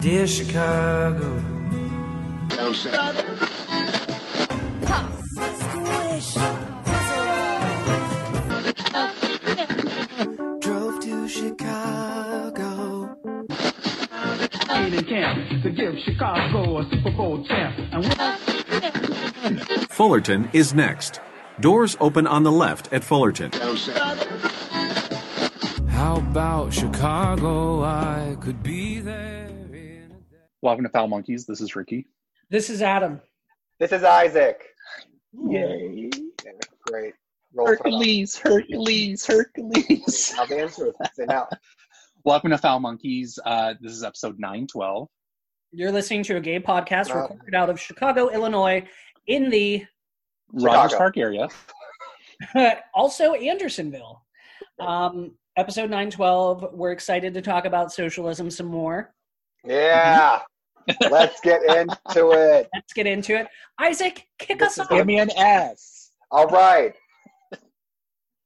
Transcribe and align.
Dear 0.00 0.26
Chicago. 0.26 1.40
Drove 10.60 11.00
to 11.00 11.28
Chicago. 11.28 13.16
in 14.70 15.04
camp 15.04 15.62
to 15.62 15.70
give 15.70 15.94
Chicago 16.04 16.78
a 16.78 16.90
Super 16.90 17.10
Bowl 17.12 17.44
champ. 17.46 17.78
And 17.92 19.62
Fullerton 19.90 20.50
is 20.52 20.74
next. 20.74 21.20
Doors 21.60 21.96
open 22.00 22.26
on 22.26 22.42
the 22.42 22.52
left 22.52 22.92
at 22.92 23.04
Fullerton. 23.04 23.50
How 26.06 26.18
about 26.18 26.72
Chicago? 26.72 27.82
I 27.82 28.36
could 28.40 28.62
be 28.62 29.00
there. 29.00 29.48
in 29.72 30.12
a 30.12 30.36
Welcome 30.62 30.84
to 30.84 30.88
Foul 30.90 31.08
Monkeys. 31.08 31.46
This 31.46 31.60
is 31.60 31.74
Ricky. 31.74 32.06
This 32.48 32.70
is 32.70 32.80
Adam. 32.80 33.20
This 33.80 33.90
is 33.90 34.04
Isaac. 34.04 34.62
Yay. 35.48 36.08
Yeah, 36.44 36.52
great. 36.86 37.14
Roll 37.52 37.66
for. 37.66 37.72
Hercules, 37.78 38.38
Hercules, 38.38 39.26
Hercules. 39.26 40.32
Now 40.36 40.44
the 40.44 40.60
answer 40.60 40.86
is 40.86 40.94
say 41.14 41.24
now. 41.24 41.48
Welcome 42.22 42.52
to 42.52 42.58
Foul 42.58 42.78
Monkeys. 42.78 43.36
Uh, 43.44 43.74
this 43.80 43.90
is 43.90 44.04
episode 44.04 44.38
912. 44.38 45.08
You're 45.72 45.90
listening 45.90 46.22
to 46.22 46.36
a 46.36 46.40
gay 46.40 46.60
podcast 46.60 47.12
Wow. 47.12 47.22
recorded 47.22 47.54
out 47.56 47.68
of 47.68 47.80
Chicago, 47.80 48.28
Illinois, 48.28 48.86
in 49.26 49.50
the 49.50 49.84
Rogers 50.52 50.92
Chicago. 50.92 50.98
Park 50.98 51.16
area. 51.16 51.48
also 52.94 53.32
Andersonville. 53.32 54.22
Um, 54.78 55.32
episode 55.56 55.90
912. 55.90 56.70
We're 56.72 56.92
excited 56.92 57.34
to 57.34 57.42
talk 57.42 57.64
about 57.64 57.92
socialism 57.92 58.50
some 58.50 58.66
more. 58.66 59.14
Yeah. 59.64 60.40
Let's 61.10 61.40
get 61.40 61.62
into 61.64 62.30
it. 62.32 62.68
Let's 62.74 62.92
get 62.94 63.06
into 63.06 63.36
it. 63.36 63.48
Isaac, 63.80 64.26
kick 64.38 64.62
us 64.62 64.78
off. 64.78 64.88
Give 64.88 65.06
me 65.06 65.18
an 65.18 65.30
S. 65.36 66.12
All 66.30 66.46
right. 66.46 66.94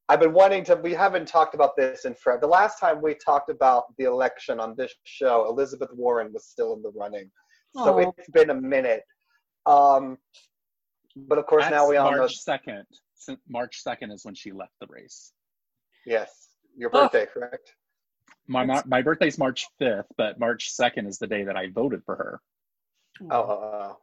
I've 0.08 0.20
been 0.20 0.32
wanting 0.32 0.64
to. 0.64 0.76
We 0.76 0.92
haven't 0.92 1.28
talked 1.28 1.54
about 1.54 1.76
this 1.76 2.04
in 2.04 2.14
forever. 2.14 2.40
The 2.40 2.48
last 2.48 2.80
time 2.80 3.00
we 3.00 3.14
talked 3.14 3.48
about 3.48 3.84
the 3.96 4.04
election 4.04 4.58
on 4.58 4.74
this 4.76 4.92
show, 5.04 5.46
Elizabeth 5.48 5.90
Warren 5.92 6.32
was 6.32 6.46
still 6.46 6.74
in 6.74 6.82
the 6.82 6.90
running. 6.96 7.30
So 7.76 7.98
it's 7.98 8.28
been 8.30 8.50
a 8.50 8.60
minute. 8.60 9.02
Um, 9.66 10.18
but 11.14 11.38
of 11.38 11.46
course, 11.46 11.62
That's 11.64 11.72
now 11.72 11.88
we 11.88 11.96
all 11.96 12.10
know. 12.10 12.18
March 12.18 12.44
2nd. 12.44 12.82
March 13.48 13.82
2nd 13.86 14.12
is 14.12 14.24
when 14.24 14.34
she 14.34 14.50
left 14.50 14.72
the 14.80 14.88
race. 14.88 15.32
Yes, 16.06 16.49
your 16.80 16.90
Oh. 16.94 17.02
birthday, 17.02 17.26
correct? 17.32 17.74
My, 18.48 18.64
my, 18.64 18.82
my 18.86 19.02
birthday's 19.02 19.38
March 19.38 19.66
5th, 19.80 20.06
but 20.16 20.40
March 20.40 20.72
2nd 20.76 21.06
is 21.06 21.18
the 21.18 21.26
day 21.26 21.44
that 21.44 21.56
I 21.56 21.68
voted 21.70 22.02
for 22.04 22.16
her. 22.16 22.40
Oh, 23.30 23.36
oh, 23.38 23.96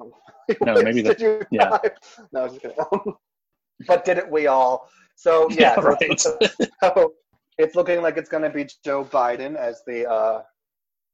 oh. 0.00 0.12
No, 0.64 0.82
maybe 0.82 1.02
the- 1.02 1.14
Did 1.14 1.20
you 1.20 1.42
yeah. 1.50 1.68
not? 1.68 1.84
No, 2.32 2.40
I 2.40 2.42
was 2.44 2.52
just 2.54 2.62
kidding. 2.62 3.14
but 3.86 4.04
didn't 4.04 4.30
we 4.30 4.46
all? 4.46 4.88
So 5.14 5.48
yeah, 5.50 5.74
so, 5.74 5.82
right. 5.82 6.20
so 6.20 7.12
it's 7.58 7.74
looking 7.74 8.00
like 8.02 8.16
it's 8.16 8.28
going 8.28 8.44
to 8.44 8.50
be 8.50 8.66
Joe 8.84 9.04
Biden 9.04 9.56
as 9.56 9.82
the 9.86 10.08
uh, 10.08 10.42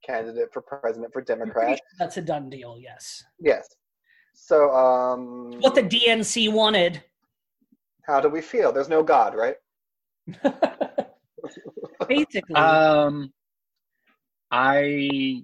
candidate 0.07 0.51
for 0.53 0.61
president 0.63 1.13
for 1.13 1.23
Democrat. 1.23 1.81
That's 1.99 2.19
a 2.19 2.23
done 2.23 2.49
deal, 2.51 2.79
yes. 2.79 3.25
Yes. 3.41 3.67
So 4.35 4.71
um, 4.75 5.53
What 5.61 5.75
the 5.75 5.83
DNC 5.83 6.53
wanted. 6.53 7.03
how 8.03 8.21
do 8.21 8.29
we 8.29 8.41
feel? 8.43 8.73
There's 8.73 8.89
no 8.91 9.03
God, 9.03 9.35
right? 9.35 9.57
Basically. 12.09 12.55
Um, 12.55 13.33
I 14.51 15.43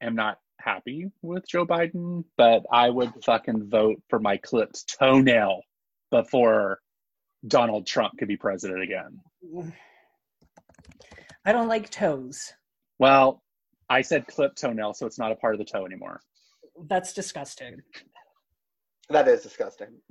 am 0.00 0.14
not 0.14 0.38
happy 0.58 1.10
with 1.22 1.46
Joe 1.48 1.66
Biden, 1.66 2.24
but 2.36 2.64
I 2.72 2.90
would 2.90 3.12
fucking 3.24 3.68
vote 3.70 4.02
for 4.08 4.18
my 4.18 4.36
clipped 4.36 4.96
toenail 4.98 5.62
before 6.10 6.80
Donald 7.46 7.86
Trump 7.86 8.18
could 8.18 8.28
be 8.28 8.36
president 8.36 8.82
again. 8.82 9.20
I 11.44 11.52
don't 11.52 11.68
like 11.68 11.90
toes. 11.90 12.52
Well, 12.98 13.42
I 13.88 14.02
said 14.02 14.26
clipped 14.26 14.60
toenail, 14.60 14.94
so 14.94 15.06
it's 15.06 15.18
not 15.18 15.30
a 15.30 15.36
part 15.36 15.54
of 15.54 15.58
the 15.58 15.64
toe 15.64 15.86
anymore. 15.86 16.20
That's 16.88 17.12
disgusting. 17.12 17.82
That 19.08 19.28
is 19.28 19.42
disgusting. 19.42 19.88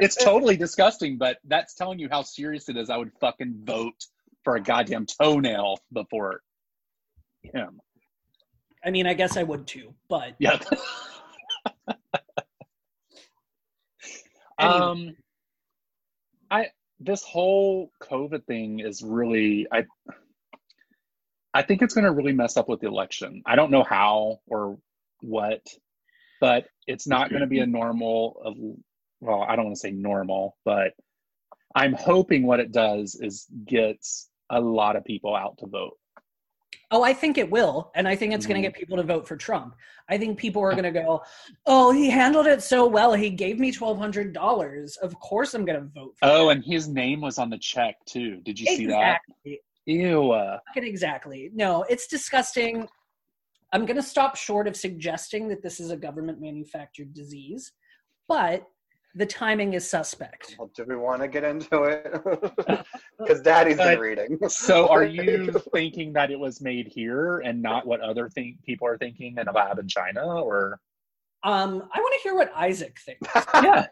It's 0.00 0.16
totally 0.16 0.56
disgusting, 0.56 1.18
but 1.18 1.38
that's 1.44 1.74
telling 1.74 1.98
you 1.98 2.08
how 2.10 2.22
serious 2.22 2.68
it 2.68 2.76
is. 2.76 2.90
I 2.90 2.96
would 2.96 3.12
fucking 3.20 3.62
vote 3.64 4.06
for 4.44 4.56
a 4.56 4.60
goddamn 4.60 5.06
toenail 5.06 5.78
before 5.92 6.42
him. 7.42 7.80
I 8.84 8.90
mean, 8.90 9.06
I 9.06 9.14
guess 9.14 9.36
I 9.36 9.42
would 9.42 9.66
too, 9.66 9.94
but 10.08 10.34
Yeah. 10.38 10.58
Anyway. 14.56 14.78
um, 14.78 15.16
I 16.48 16.68
this 17.00 17.24
whole 17.24 17.90
COVID 18.00 18.44
thing 18.46 18.78
is 18.80 19.02
really 19.02 19.66
I. 19.72 19.84
I 21.52 21.62
think 21.62 21.82
it's 21.82 21.94
going 21.94 22.04
to 22.04 22.10
really 22.10 22.32
mess 22.32 22.56
up 22.56 22.68
with 22.68 22.80
the 22.80 22.88
election. 22.88 23.42
I 23.46 23.54
don't 23.54 23.70
know 23.70 23.84
how 23.84 24.40
or 24.48 24.76
what, 25.20 25.64
but 26.44 26.66
it's 26.86 27.06
not 27.06 27.30
going 27.30 27.40
to 27.40 27.46
be 27.46 27.60
a 27.60 27.62
mm-hmm. 27.62 27.72
normal 27.72 28.36
of 28.44 28.54
well, 29.22 29.46
I 29.48 29.56
don't 29.56 29.64
want 29.64 29.76
to 29.76 29.80
say 29.80 29.92
normal, 29.92 30.58
but 30.66 30.92
I'm 31.74 31.94
hoping 31.94 32.46
what 32.46 32.60
it 32.60 32.70
does 32.70 33.14
is 33.14 33.46
gets 33.66 34.28
a 34.50 34.60
lot 34.60 34.94
of 34.94 35.06
people 35.06 35.34
out 35.34 35.56
to 35.60 35.66
vote. 35.66 35.96
Oh, 36.90 37.02
I 37.02 37.14
think 37.14 37.38
it 37.38 37.50
will. 37.50 37.90
And 37.94 38.06
I 38.06 38.14
think 38.14 38.34
it's 38.34 38.44
going 38.44 38.60
to 38.60 38.68
mm-hmm. 38.68 38.74
get 38.74 38.78
people 38.78 38.98
to 38.98 39.02
vote 39.02 39.26
for 39.26 39.38
Trump. 39.38 39.74
I 40.10 40.18
think 40.18 40.36
people 40.36 40.60
are 40.60 40.72
going 40.72 40.84
to 40.84 40.90
go, 40.90 41.22
oh, 41.64 41.90
he 41.92 42.10
handled 42.10 42.46
it 42.46 42.62
so 42.62 42.86
well. 42.86 43.14
He 43.14 43.30
gave 43.30 43.58
me 43.58 43.72
$1,200. 43.72 44.98
Of 44.98 45.18
course 45.20 45.54
I'm 45.54 45.64
going 45.64 45.80
to 45.80 45.88
vote 45.94 46.14
for 46.18 46.28
Oh, 46.28 46.50
him. 46.50 46.58
and 46.58 46.64
his 46.66 46.88
name 46.88 47.22
was 47.22 47.38
on 47.38 47.48
the 47.48 47.56
check 47.56 47.96
too. 48.04 48.42
Did 48.42 48.60
you 48.60 48.66
see 48.66 48.86
that? 48.88 49.20
Exactly. 49.46 49.60
Ew. 49.86 50.34
Exactly. 50.76 51.50
No, 51.54 51.84
it's 51.88 52.06
disgusting. 52.06 52.86
I'm 53.74 53.86
going 53.86 53.96
to 53.96 54.02
stop 54.02 54.36
short 54.36 54.68
of 54.68 54.76
suggesting 54.76 55.48
that 55.48 55.60
this 55.60 55.80
is 55.80 55.90
a 55.90 55.96
government 55.96 56.40
manufactured 56.40 57.12
disease, 57.12 57.72
but 58.28 58.64
the 59.16 59.26
timing 59.26 59.74
is 59.74 59.88
suspect. 59.88 60.54
Well, 60.56 60.70
do 60.76 60.84
we 60.88 60.94
want 60.94 61.22
to 61.22 61.28
get 61.28 61.42
into 61.44 61.82
it? 61.82 62.86
Because 63.18 63.40
Daddy's 63.40 63.78
been 63.78 63.98
reading. 63.98 64.38
So, 64.48 64.88
are 64.88 65.04
you 65.04 65.52
thinking 65.72 66.12
that 66.12 66.30
it 66.30 66.38
was 66.38 66.60
made 66.60 66.86
here 66.86 67.38
and 67.40 67.62
not 67.62 67.86
what 67.86 68.00
other 68.00 68.28
think 68.28 68.62
people 68.64 68.86
are 68.86 68.98
thinking 68.98 69.36
in 69.38 69.48
a 69.48 69.52
lab 69.52 69.78
in 69.78 69.88
China? 69.88 70.24
Or 70.24 70.80
Um, 71.42 71.88
I 71.92 71.98
want 71.98 72.14
to 72.14 72.20
hear 72.22 72.34
what 72.36 72.52
Isaac 72.56 72.96
thinks. 73.04 73.28
yeah, 73.54 73.86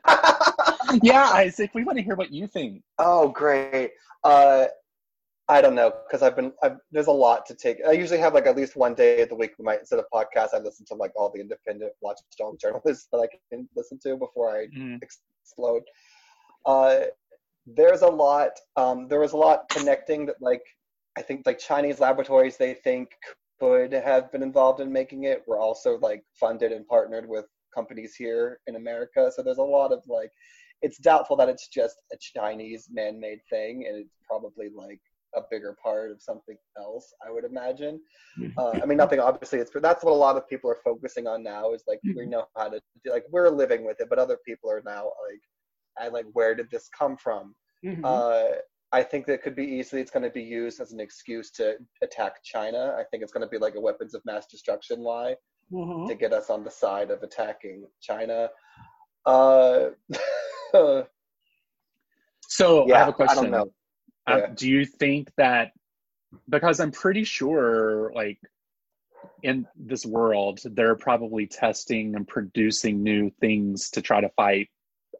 yeah, 1.02 1.24
Isaac, 1.34 1.70
we 1.74 1.82
want 1.84 1.98
to 1.98 2.04
hear 2.04 2.14
what 2.16 2.32
you 2.32 2.46
think. 2.46 2.82
Oh, 2.98 3.28
great. 3.28 3.92
Uh, 4.22 4.66
I 5.52 5.60
don't 5.60 5.74
know 5.74 5.92
because 6.06 6.22
I've 6.22 6.34
been. 6.34 6.52
I've, 6.62 6.78
there's 6.92 7.08
a 7.08 7.12
lot 7.26 7.44
to 7.46 7.54
take. 7.54 7.78
I 7.86 7.92
usually 7.92 8.18
have 8.20 8.32
like 8.32 8.46
at 8.46 8.56
least 8.56 8.74
one 8.74 8.94
day 8.94 9.20
of 9.20 9.28
the 9.28 9.34
week. 9.34 9.52
When 9.56 9.66
my 9.66 9.76
instead 9.76 9.98
of 9.98 10.06
podcasts, 10.12 10.54
I 10.54 10.58
listen 10.58 10.86
to 10.86 10.94
like 10.94 11.12
all 11.14 11.30
the 11.30 11.40
independent 11.40 11.92
watchdog 12.00 12.58
journalists 12.58 13.08
that 13.12 13.18
I 13.18 13.28
can 13.50 13.68
listen 13.76 13.98
to 14.04 14.16
before 14.16 14.48
I 14.58 14.66
Mm. 14.76 14.98
explode. 15.02 15.82
Uh, 16.64 17.00
there's 17.66 18.02
a 18.02 18.08
lot. 18.08 18.52
Um, 18.76 19.08
there 19.08 19.20
was 19.20 19.32
a 19.32 19.36
lot 19.36 19.68
connecting 19.68 20.24
that 20.26 20.36
like 20.40 20.62
I 21.18 21.22
think 21.22 21.42
like 21.44 21.58
Chinese 21.58 22.00
laboratories 22.00 22.56
they 22.56 22.74
think 22.74 23.10
could 23.60 23.92
have 23.92 24.32
been 24.32 24.42
involved 24.42 24.80
in 24.80 24.90
making 24.90 25.24
it 25.24 25.42
were 25.46 25.58
also 25.58 25.98
like 25.98 26.24
funded 26.40 26.72
and 26.72 26.86
partnered 26.88 27.28
with 27.28 27.44
companies 27.74 28.14
here 28.14 28.58
in 28.68 28.76
America. 28.76 29.30
So 29.34 29.42
there's 29.42 29.58
a 29.58 29.62
lot 29.78 29.92
of 29.92 30.02
like 30.06 30.30
it's 30.80 30.98
doubtful 30.98 31.36
that 31.36 31.48
it's 31.48 31.68
just 31.68 31.96
a 32.12 32.16
Chinese 32.34 32.88
man-made 32.90 33.40
thing, 33.50 33.86
and 33.86 33.96
it's 33.96 34.16
probably 34.26 34.68
like 34.74 35.00
a 35.34 35.42
bigger 35.50 35.76
part 35.82 36.10
of 36.10 36.20
something 36.22 36.56
else. 36.78 37.12
I 37.26 37.30
would 37.30 37.44
imagine. 37.44 38.00
Uh, 38.58 38.72
I 38.82 38.86
mean, 38.86 38.98
nothing 38.98 39.20
obviously. 39.20 39.58
It's 39.58 39.70
that's 39.74 40.04
what 40.04 40.12
a 40.12 40.14
lot 40.14 40.36
of 40.36 40.48
people 40.48 40.70
are 40.70 40.78
focusing 40.84 41.26
on 41.26 41.42
now. 41.42 41.72
Is 41.72 41.84
like 41.86 42.00
we 42.16 42.26
know 42.26 42.46
how 42.56 42.68
to 42.68 42.80
do, 43.04 43.10
like 43.10 43.24
we're 43.30 43.50
living 43.50 43.84
with 43.84 44.00
it, 44.00 44.08
but 44.08 44.18
other 44.18 44.38
people 44.46 44.70
are 44.70 44.82
now 44.84 45.04
like, 45.04 45.42
I 45.98 46.08
like 46.08 46.26
where 46.32 46.54
did 46.54 46.70
this 46.70 46.88
come 46.96 47.16
from? 47.16 47.54
Mhm. 47.84 48.00
Uh, 48.04 48.56
I 48.92 49.02
think 49.02 49.24
that 49.26 49.42
could 49.42 49.56
be 49.56 49.64
easily. 49.64 50.02
It's 50.02 50.10
going 50.10 50.22
to 50.22 50.30
be 50.30 50.42
used 50.42 50.80
as 50.80 50.92
an 50.92 51.00
excuse 51.00 51.50
to 51.52 51.76
attack 52.02 52.42
China. 52.44 52.94
I 52.98 53.04
think 53.10 53.22
it's 53.22 53.32
going 53.32 53.46
to 53.46 53.48
be 53.48 53.58
like 53.58 53.74
a 53.74 53.80
weapons 53.80 54.14
of 54.14 54.22
mass 54.26 54.46
destruction 54.46 55.00
lie 55.00 55.34
Mhm. 55.72 56.06
to 56.08 56.14
get 56.14 56.34
us 56.34 56.50
on 56.50 56.62
the 56.62 56.70
side 56.70 57.10
of 57.10 57.22
attacking 57.22 57.86
China. 58.00 58.50
Uh, 59.24 59.90
So, 62.48 62.84
I 62.92 62.98
have 62.98 63.08
a 63.08 63.12
question. 63.14 63.44
don't 63.44 63.50
know. 63.50 63.72
Uh, 64.26 64.36
Yeah. 64.38 64.46
do 64.54 64.68
you 64.68 64.84
think 64.84 65.30
that 65.36 65.72
because 66.48 66.80
I'm 66.80 66.92
pretty 66.92 67.24
sure, 67.24 68.12
like 68.14 68.38
in 69.42 69.66
this 69.76 70.06
world, 70.06 70.60
they're 70.64 70.96
probably 70.96 71.46
testing 71.46 72.14
and 72.14 72.26
producing 72.26 73.02
new 73.02 73.30
things 73.40 73.90
to 73.90 74.02
try 74.02 74.20
to 74.20 74.30
fight 74.30 74.68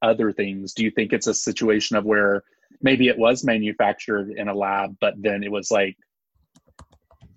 other 0.00 0.32
things. 0.32 0.72
Do 0.74 0.84
you 0.84 0.90
think 0.90 1.12
it's 1.12 1.26
a 1.26 1.34
situation 1.34 1.96
of 1.96 2.04
where 2.04 2.42
maybe 2.80 3.08
it 3.08 3.18
was 3.18 3.44
manufactured 3.44 4.30
in 4.30 4.48
a 4.48 4.54
lab, 4.54 4.96
but 5.00 5.14
then 5.18 5.42
it 5.42 5.52
was 5.52 5.70
like 5.70 5.96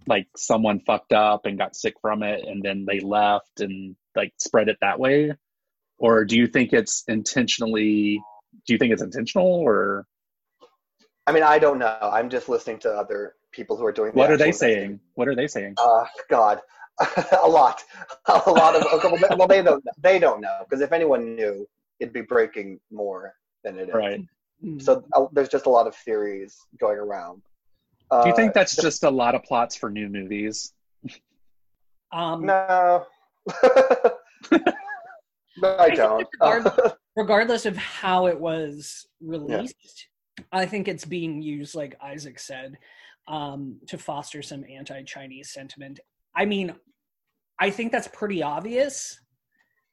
like 0.07 0.27
someone 0.35 0.79
fucked 0.79 1.13
up 1.13 1.45
and 1.45 1.57
got 1.57 1.75
sick 1.75 1.95
from 2.01 2.21
it 2.23 2.45
and 2.45 2.61
then 2.61 2.85
they 2.85 2.99
left 2.99 3.59
and 3.59 3.95
like 4.15 4.31
spread 4.37 4.69
it 4.69 4.77
that 4.81 4.99
way 4.99 5.33
or 5.97 6.23
do 6.25 6.37
you 6.37 6.47
think 6.47 6.73
it's 6.73 7.03
intentionally 7.07 8.21
do 8.67 8.73
you 8.73 8.77
think 8.77 8.93
it's 8.93 9.01
intentional 9.01 9.47
or 9.47 10.05
I 11.27 11.31
mean, 11.31 11.43
I 11.43 11.57
don't 11.59 11.79
know. 11.79 11.97
I'm 12.01 12.29
just 12.29 12.49
listening 12.49 12.79
to 12.79 12.89
other 12.91 13.33
people 13.51 13.75
who 13.77 13.85
are 13.85 13.91
doing. 13.91 14.11
the 14.11 14.17
what 14.17 14.31
are 14.31 14.37
they 14.37 14.49
actual 14.49 14.59
saying 14.59 14.99
what 15.15 15.27
are 15.27 15.35
they 15.35 15.47
saying 15.47 15.73
Uh, 15.77 16.05
God, 16.29 16.61
a 17.43 17.47
lot, 17.47 17.83
a 18.27 18.49
lot 18.49 18.75
of. 18.75 18.83
okay, 18.93 19.35
well, 19.37 19.47
they 19.47 19.61
don't. 19.61 19.83
They 20.01 20.19
don't 20.19 20.39
know 20.41 20.59
because 20.67 20.81
if 20.81 20.91
anyone 20.91 21.35
knew, 21.35 21.67
it'd 21.99 22.13
be 22.13 22.21
breaking 22.21 22.79
more 22.91 23.33
than 23.63 23.77
it 23.79 23.89
is. 23.89 23.95
right 23.95 24.21
Mm. 24.63 24.81
So 24.81 25.03
uh, 25.13 25.25
there's 25.33 25.49
just 25.49 25.65
a 25.65 25.69
lot 25.69 25.85
of 25.85 25.93
theories 25.97 26.55
going 26.79 26.97
around. 26.97 27.41
Uh, 28.09 28.23
do 28.23 28.29
you 28.29 28.35
think 28.37 28.53
that's 28.53 28.73
just 28.77 29.03
a 29.03 29.09
lot 29.09 29.35
of 29.35 29.43
plots 29.43 29.75
for 29.75 29.89
new 29.89 30.07
movies 30.07 30.71
Um, 32.13 32.45
no? 32.45 33.05
no, 34.51 35.77
I 35.77 35.87
think 35.87 35.97
don't. 35.97 36.27
regardless- 36.39 36.93
regardless 37.17 37.65
of 37.65 37.75
how 37.75 38.27
it 38.27 38.39
was 38.39 39.05
released, 39.21 40.07
I 40.51 40.65
think 40.65 40.87
it's 40.87 41.05
being 41.05 41.41
used, 41.41 41.75
like 41.75 41.97
Isaac 42.01 42.39
said, 42.39 42.77
um, 43.27 43.77
to 43.87 43.97
foster 43.97 44.41
some 44.41 44.65
anti-Chinese 44.69 45.51
sentiment. 45.51 45.99
I 46.35 46.45
mean, 46.45 46.75
I 47.59 47.69
think 47.69 47.91
that's 47.91 48.07
pretty 48.09 48.43
obvious 48.43 49.19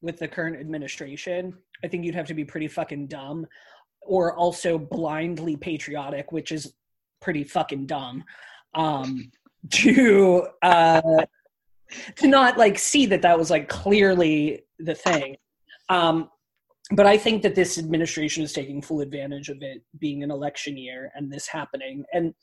with 0.00 0.18
the 0.18 0.28
current 0.28 0.58
administration. 0.58 1.56
I 1.84 1.88
think 1.88 2.04
you'd 2.04 2.14
have 2.14 2.26
to 2.26 2.34
be 2.34 2.44
pretty 2.44 2.68
fucking 2.68 3.06
dumb, 3.06 3.46
or 4.02 4.34
also 4.34 4.78
blindly 4.78 5.56
patriotic, 5.56 6.32
which 6.32 6.50
is 6.50 6.74
pretty 7.20 7.44
fucking 7.44 7.86
dumb, 7.86 8.24
um, 8.74 9.30
to 9.70 10.46
uh, 10.62 11.24
to 12.16 12.26
not 12.26 12.58
like 12.58 12.78
see 12.78 13.06
that 13.06 13.22
that 13.22 13.38
was 13.38 13.50
like 13.50 13.68
clearly 13.68 14.62
the 14.78 14.94
thing. 14.94 15.36
Um, 15.88 16.28
but 16.92 17.06
I 17.06 17.16
think 17.16 17.42
that 17.42 17.54
this 17.54 17.78
administration 17.78 18.42
is 18.42 18.52
taking 18.52 18.82
full 18.82 19.00
advantage 19.00 19.48
of 19.48 19.58
it 19.62 19.82
being 19.98 20.22
an 20.22 20.30
election 20.30 20.76
year 20.76 21.10
and 21.14 21.32
this 21.32 21.46
happening. 21.46 22.04
And 22.12 22.34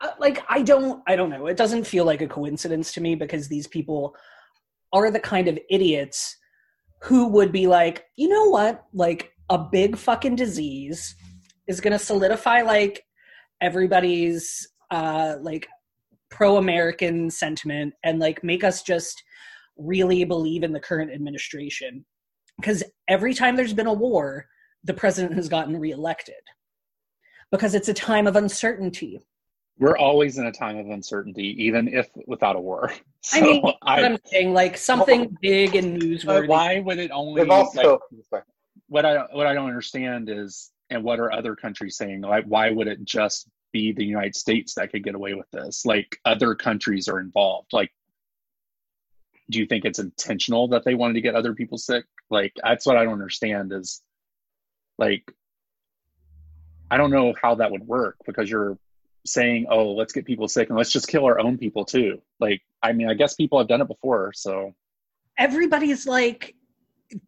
uh, 0.00 0.10
like, 0.18 0.42
I 0.48 0.62
don't, 0.62 1.02
I 1.06 1.16
don't 1.16 1.30
know. 1.30 1.46
It 1.46 1.56
doesn't 1.56 1.86
feel 1.86 2.04
like 2.04 2.22
a 2.22 2.26
coincidence 2.26 2.92
to 2.92 3.00
me 3.00 3.14
because 3.14 3.48
these 3.48 3.66
people 3.66 4.14
are 4.92 5.10
the 5.10 5.20
kind 5.20 5.48
of 5.48 5.58
idiots 5.70 6.36
who 7.02 7.28
would 7.28 7.52
be 7.52 7.66
like, 7.66 8.04
you 8.16 8.28
know 8.28 8.48
what? 8.48 8.84
Like, 8.92 9.34
a 9.50 9.58
big 9.58 9.96
fucking 9.96 10.36
disease 10.36 11.14
is 11.68 11.80
going 11.80 11.92
to 11.92 11.98
solidify 11.98 12.62
like 12.62 13.04
everybody's 13.60 14.66
uh 14.90 15.36
like 15.40 15.66
pro-American 16.30 17.30
sentiment 17.30 17.94
and 18.04 18.18
like 18.18 18.42
make 18.42 18.64
us 18.64 18.82
just 18.82 19.22
really 19.76 20.24
believe 20.24 20.62
in 20.62 20.72
the 20.72 20.80
current 20.80 21.12
administration 21.12 22.04
because 22.56 22.82
every 23.08 23.34
time 23.34 23.56
there's 23.56 23.74
been 23.74 23.86
a 23.86 23.92
war, 23.92 24.46
the 24.84 24.94
president 24.94 25.34
has 25.34 25.48
gotten 25.48 25.76
reelected 25.78 26.34
because 27.50 27.74
it's 27.74 27.88
a 27.88 27.94
time 27.94 28.26
of 28.26 28.36
uncertainty. 28.36 29.20
we're 29.78 29.96
always 29.96 30.38
in 30.38 30.46
a 30.46 30.52
time 30.52 30.76
of 30.76 30.88
uncertainty 30.88 31.54
even 31.64 31.88
if 31.88 32.08
without 32.26 32.56
a 32.56 32.60
war 32.60 32.92
so 33.22 33.38
I 33.38 33.40
mean, 33.40 33.62
what 33.62 33.76
I, 33.82 34.02
I'm 34.02 34.18
saying, 34.26 34.52
like 34.52 34.76
something 34.76 35.36
big 35.40 35.74
and 35.74 35.98
but 35.98 36.06
newsworthy. 36.06 36.48
why 36.48 36.80
would 36.80 36.98
it 36.98 37.10
only 37.10 37.40
They've 37.40 37.50
also. 37.50 38.00
like, 38.30 38.44
what 38.88 39.06
I 39.06 39.24
what 39.32 39.46
I 39.46 39.54
don't 39.54 39.66
understand 39.66 40.28
is, 40.28 40.70
and 40.90 41.02
what 41.02 41.18
are 41.18 41.32
other 41.32 41.56
countries 41.56 41.96
saying? 41.96 42.20
Like, 42.20 42.44
why 42.44 42.70
would 42.70 42.86
it 42.86 43.02
just 43.04 43.48
be 43.72 43.92
the 43.92 44.04
United 44.04 44.36
States 44.36 44.74
that 44.74 44.92
could 44.92 45.02
get 45.02 45.14
away 45.14 45.32
with 45.32 45.50
this? 45.52 45.86
Like, 45.86 46.18
other 46.26 46.54
countries 46.54 47.08
are 47.08 47.18
involved. 47.18 47.72
Like, 47.72 47.90
do 49.50 49.58
you 49.58 49.66
think 49.66 49.86
it's 49.86 49.98
intentional 49.98 50.68
that 50.68 50.84
they 50.84 50.94
wanted 50.94 51.14
to 51.14 51.22
get 51.22 51.34
other 51.34 51.54
people 51.54 51.78
sick? 51.78 52.04
Like, 52.30 52.52
that's 52.62 52.86
what 52.86 52.96
I 52.96 53.04
don't 53.04 53.14
understand. 53.14 53.72
Is 53.72 54.02
like, 54.98 55.30
I 56.90 56.96
don't 56.96 57.10
know 57.10 57.34
how 57.40 57.54
that 57.56 57.70
would 57.70 57.86
work 57.86 58.16
because 58.26 58.50
you're 58.50 58.78
saying, 59.26 59.66
oh, 59.70 59.92
let's 59.92 60.12
get 60.12 60.26
people 60.26 60.48
sick 60.48 60.68
and 60.68 60.76
let's 60.76 60.92
just 60.92 61.08
kill 61.08 61.24
our 61.24 61.38
own 61.38 61.58
people 61.58 61.84
too. 61.84 62.20
Like, 62.40 62.62
I 62.82 62.92
mean, 62.92 63.08
I 63.08 63.14
guess 63.14 63.34
people 63.34 63.58
have 63.58 63.68
done 63.68 63.80
it 63.80 63.88
before, 63.88 64.32
so 64.34 64.74
Everybody's 65.38 66.06
like 66.06 66.54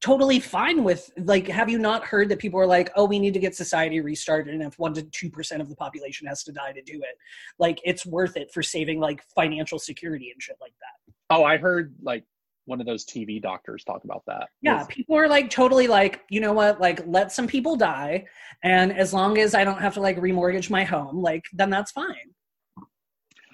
totally 0.00 0.40
fine 0.40 0.84
with 0.84 1.10
like 1.18 1.46
have 1.48 1.68
you 1.68 1.78
not 1.78 2.04
heard 2.04 2.28
that 2.28 2.38
people 2.38 2.58
are 2.58 2.66
like 2.66 2.90
oh 2.96 3.04
we 3.04 3.18
need 3.18 3.34
to 3.34 3.38
get 3.38 3.54
society 3.54 4.00
restarted 4.00 4.52
and 4.52 4.62
if 4.62 4.78
1 4.78 4.94
to 4.94 5.02
2% 5.02 5.60
of 5.60 5.68
the 5.68 5.76
population 5.76 6.26
has 6.26 6.42
to 6.42 6.50
die 6.50 6.72
to 6.72 6.82
do 6.82 6.94
it 6.94 7.16
like 7.58 7.78
it's 7.84 8.04
worth 8.04 8.36
it 8.36 8.50
for 8.52 8.62
saving 8.62 8.98
like 8.98 9.22
financial 9.34 9.78
security 9.78 10.30
and 10.32 10.42
shit 10.42 10.56
like 10.60 10.72
that 10.80 11.06
Oh, 11.28 11.44
I 11.44 11.56
heard 11.56 11.94
like 12.02 12.24
one 12.66 12.80
of 12.80 12.86
those 12.86 13.04
TV 13.04 13.40
doctors 13.40 13.82
talk 13.84 14.04
about 14.04 14.22
that. 14.26 14.48
yeah 14.62 14.78
Was- 14.78 14.86
people 14.88 15.16
are 15.16 15.28
like 15.28 15.48
totally 15.50 15.86
like 15.88 16.22
you 16.28 16.40
know 16.40 16.52
what 16.52 16.80
like 16.80 17.00
let 17.06 17.32
some 17.32 17.46
people 17.46 17.76
die 17.76 18.26
and 18.62 18.92
as 18.96 19.12
long 19.14 19.38
as 19.38 19.54
i 19.54 19.64
don't 19.64 19.80
have 19.80 19.94
to 19.94 20.00
like 20.00 20.18
remortgage 20.18 20.68
my 20.70 20.84
home 20.84 21.20
like 21.22 21.44
then 21.52 21.70
that's 21.70 21.90
fine 21.92 22.14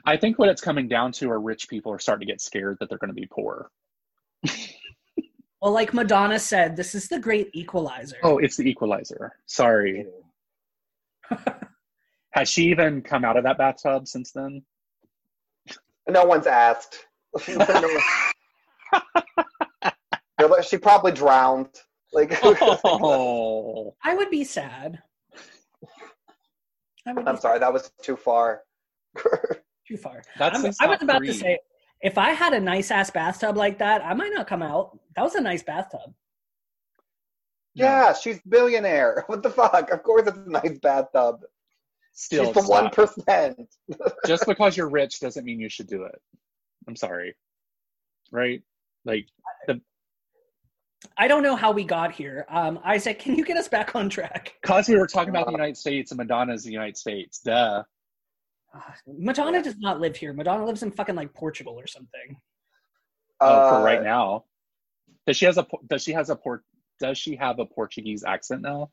I 0.04 0.16
think 0.16 0.36
what 0.36 0.48
it's 0.48 0.60
coming 0.60 0.88
down 0.88 1.12
to 1.12 1.30
are 1.30 1.40
rich 1.40 1.68
people 1.68 1.92
are 1.92 1.98
starting 2.00 2.26
to 2.26 2.32
get 2.32 2.40
scared 2.40 2.76
that 2.80 2.88
they're 2.88 2.98
going 2.98 3.14
to 3.14 3.20
be 3.20 3.28
poor. 3.30 3.70
well 5.60 5.70
like 5.72 5.94
madonna 5.94 6.40
said 6.40 6.74
this 6.76 6.96
is 6.96 7.06
the 7.06 7.20
great 7.20 7.50
equalizer 7.52 8.16
Oh, 8.24 8.38
it's 8.38 8.56
the 8.56 8.68
equalizer. 8.68 9.32
Sorry. 9.46 10.06
Has 12.32 12.48
she 12.48 12.64
even 12.64 13.02
come 13.02 13.24
out 13.24 13.36
of 13.36 13.44
that 13.44 13.58
bathtub 13.58 14.08
since 14.08 14.32
then? 14.32 14.62
No 16.08 16.24
one's 16.24 16.46
asked. 16.48 17.06
No 17.48 17.58
one- 17.64 18.00
she 20.68 20.78
probably 20.78 21.12
drowned. 21.12 21.68
Like, 22.12 22.38
Oh, 22.42 23.94
i 24.04 24.14
would 24.14 24.30
be 24.30 24.44
sad 24.44 24.98
I 27.06 27.12
would 27.12 27.26
I'm 27.26 27.36
sorry, 27.38 27.58
that 27.58 27.72
was 27.72 27.90
too 28.02 28.16
far. 28.16 28.62
too 29.88 29.96
far 29.96 30.22
that's 30.38 30.56
I'm- 30.56 30.64
his 30.66 30.76
I 30.80 30.86
was 30.86 31.02
about 31.02 31.18
three. 31.18 31.28
to 31.28 31.34
say, 31.34 31.58
if 32.00 32.18
I 32.18 32.30
had 32.30 32.52
a 32.52 32.60
nice 32.60 32.90
ass 32.90 33.10
bathtub 33.10 33.56
like 33.56 33.78
that, 33.78 34.04
I 34.04 34.14
might 34.14 34.32
not 34.32 34.46
come 34.46 34.62
out. 34.62 34.98
That 35.16 35.22
was 35.22 35.34
a 35.34 35.40
nice 35.40 35.62
bathtub. 35.62 36.12
yeah, 37.74 38.12
she's 38.12 38.40
billionaire. 38.48 39.24
What 39.28 39.42
the 39.42 39.50
fuck? 39.50 39.90
Of 39.90 40.02
course, 40.02 40.26
it's 40.26 40.36
a 40.36 40.50
nice 40.50 40.78
bathtub. 40.78 41.40
Still, 42.12 42.52
she's 42.52 42.64
the 42.66 42.68
one 42.68 42.90
just 44.26 44.46
because 44.46 44.76
you're 44.76 44.90
rich 44.90 45.18
doesn't 45.20 45.44
mean 45.44 45.60
you 45.60 45.70
should 45.70 45.86
do 45.86 46.02
it. 46.04 46.20
I'm 46.86 46.96
sorry. 46.96 47.34
Right? 48.30 48.62
Like, 49.04 49.26
the 49.66 49.80
I 51.16 51.26
don't 51.28 51.42
know 51.42 51.56
how 51.56 51.72
we 51.72 51.84
got 51.84 52.12
here. 52.12 52.46
Um, 52.48 52.78
Isaac, 52.84 53.18
can 53.18 53.36
you 53.36 53.44
get 53.44 53.56
us 53.56 53.68
back 53.68 53.94
on 53.94 54.08
track? 54.08 54.54
because 54.62 54.88
we 54.88 54.96
were 54.96 55.06
talking 55.06 55.30
about 55.30 55.46
the 55.46 55.52
United 55.52 55.76
States 55.76 56.10
and 56.10 56.18
Madonna's 56.18 56.64
the 56.64 56.72
United 56.72 56.96
States. 56.96 57.40
Duh. 57.40 57.82
Ah, 58.74 58.94
Madonna 59.06 59.62
does 59.62 59.76
not 59.78 60.00
live 60.00 60.16
here. 60.16 60.32
Madonna 60.32 60.64
lives 60.64 60.82
in 60.82 60.90
fucking 60.90 61.14
like 61.14 61.34
Portugal 61.34 61.74
or 61.78 61.86
something. 61.86 62.36
Oh, 63.40 63.68
for 63.68 63.76
Uh, 63.76 63.82
right 63.82 64.02
now. 64.02 64.44
Does 65.26 65.36
she 65.36 65.44
has 65.44 65.58
a 65.58 65.66
does 65.88 66.02
she 66.02 66.12
has 66.12 66.30
a 66.30 66.36
port 66.36 66.62
does 67.00 67.18
she 67.18 67.36
have 67.36 67.58
a 67.58 67.66
Portuguese 67.66 68.24
accent 68.24 68.62
now? 68.62 68.90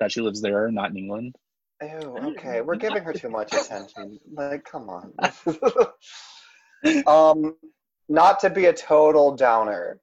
That 0.00 0.12
she 0.12 0.20
lives 0.20 0.40
there, 0.40 0.70
not 0.70 0.90
in 0.90 0.96
England. 0.96 1.36
Oh, 1.80 2.32
okay, 2.32 2.60
we're 2.60 2.76
giving 2.76 3.02
her 3.02 3.12
too 3.12 3.28
much 3.28 3.52
attention. 3.52 4.18
Like, 4.32 4.64
come 4.64 4.88
on. 4.88 5.12
um, 7.06 7.56
not 8.12 8.40
to 8.40 8.50
be 8.50 8.66
a 8.66 8.72
total 8.72 9.34
downer, 9.34 9.98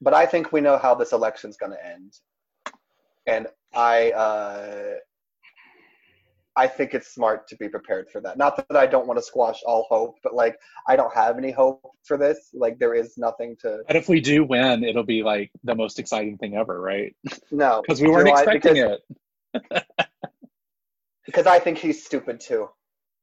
but 0.00 0.14
I 0.14 0.26
think 0.26 0.52
we 0.52 0.60
know 0.60 0.78
how 0.78 0.94
this 0.94 1.12
election's 1.12 1.56
going 1.56 1.72
to 1.72 1.84
end, 1.84 2.14
and 3.26 3.48
I, 3.74 4.12
uh, 4.12 4.94
I 6.54 6.68
think 6.68 6.94
it's 6.94 7.08
smart 7.12 7.48
to 7.48 7.56
be 7.56 7.68
prepared 7.68 8.10
for 8.10 8.20
that. 8.20 8.38
Not 8.38 8.56
that 8.56 8.76
I 8.76 8.86
don't 8.86 9.08
want 9.08 9.18
to 9.18 9.22
squash 9.22 9.58
all 9.66 9.86
hope, 9.88 10.18
but 10.22 10.34
like, 10.34 10.56
I 10.86 10.94
don't 10.94 11.12
have 11.14 11.36
any 11.36 11.50
hope 11.50 11.82
for 12.04 12.16
this. 12.16 12.50
Like, 12.52 12.78
there 12.78 12.94
is 12.94 13.14
nothing 13.16 13.56
to. 13.62 13.80
But 13.88 13.96
if 13.96 14.08
we 14.08 14.20
do 14.20 14.44
win, 14.44 14.84
it'll 14.84 15.02
be 15.02 15.24
like 15.24 15.50
the 15.64 15.74
most 15.74 15.98
exciting 15.98 16.38
thing 16.38 16.54
ever, 16.54 16.80
right? 16.80 17.14
No, 17.50 17.82
Because 17.86 18.00
we 18.00 18.08
weren't 18.08 18.28
I- 18.28 18.32
expecting 18.32 18.74
because, 18.74 18.98
it. 19.72 19.84
because 21.26 21.46
I 21.46 21.58
think 21.58 21.78
he's 21.78 22.04
stupid 22.04 22.38
too, 22.38 22.68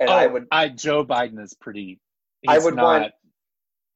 and 0.02 0.10
oh, 0.10 0.14
I 0.14 0.28
would. 0.28 0.48
I 0.52 0.68
Joe 0.68 1.06
Biden 1.06 1.42
is 1.42 1.54
pretty. 1.54 2.02
I 2.48 2.58
would 2.58 2.76
not, 2.76 3.02
want- 3.02 3.14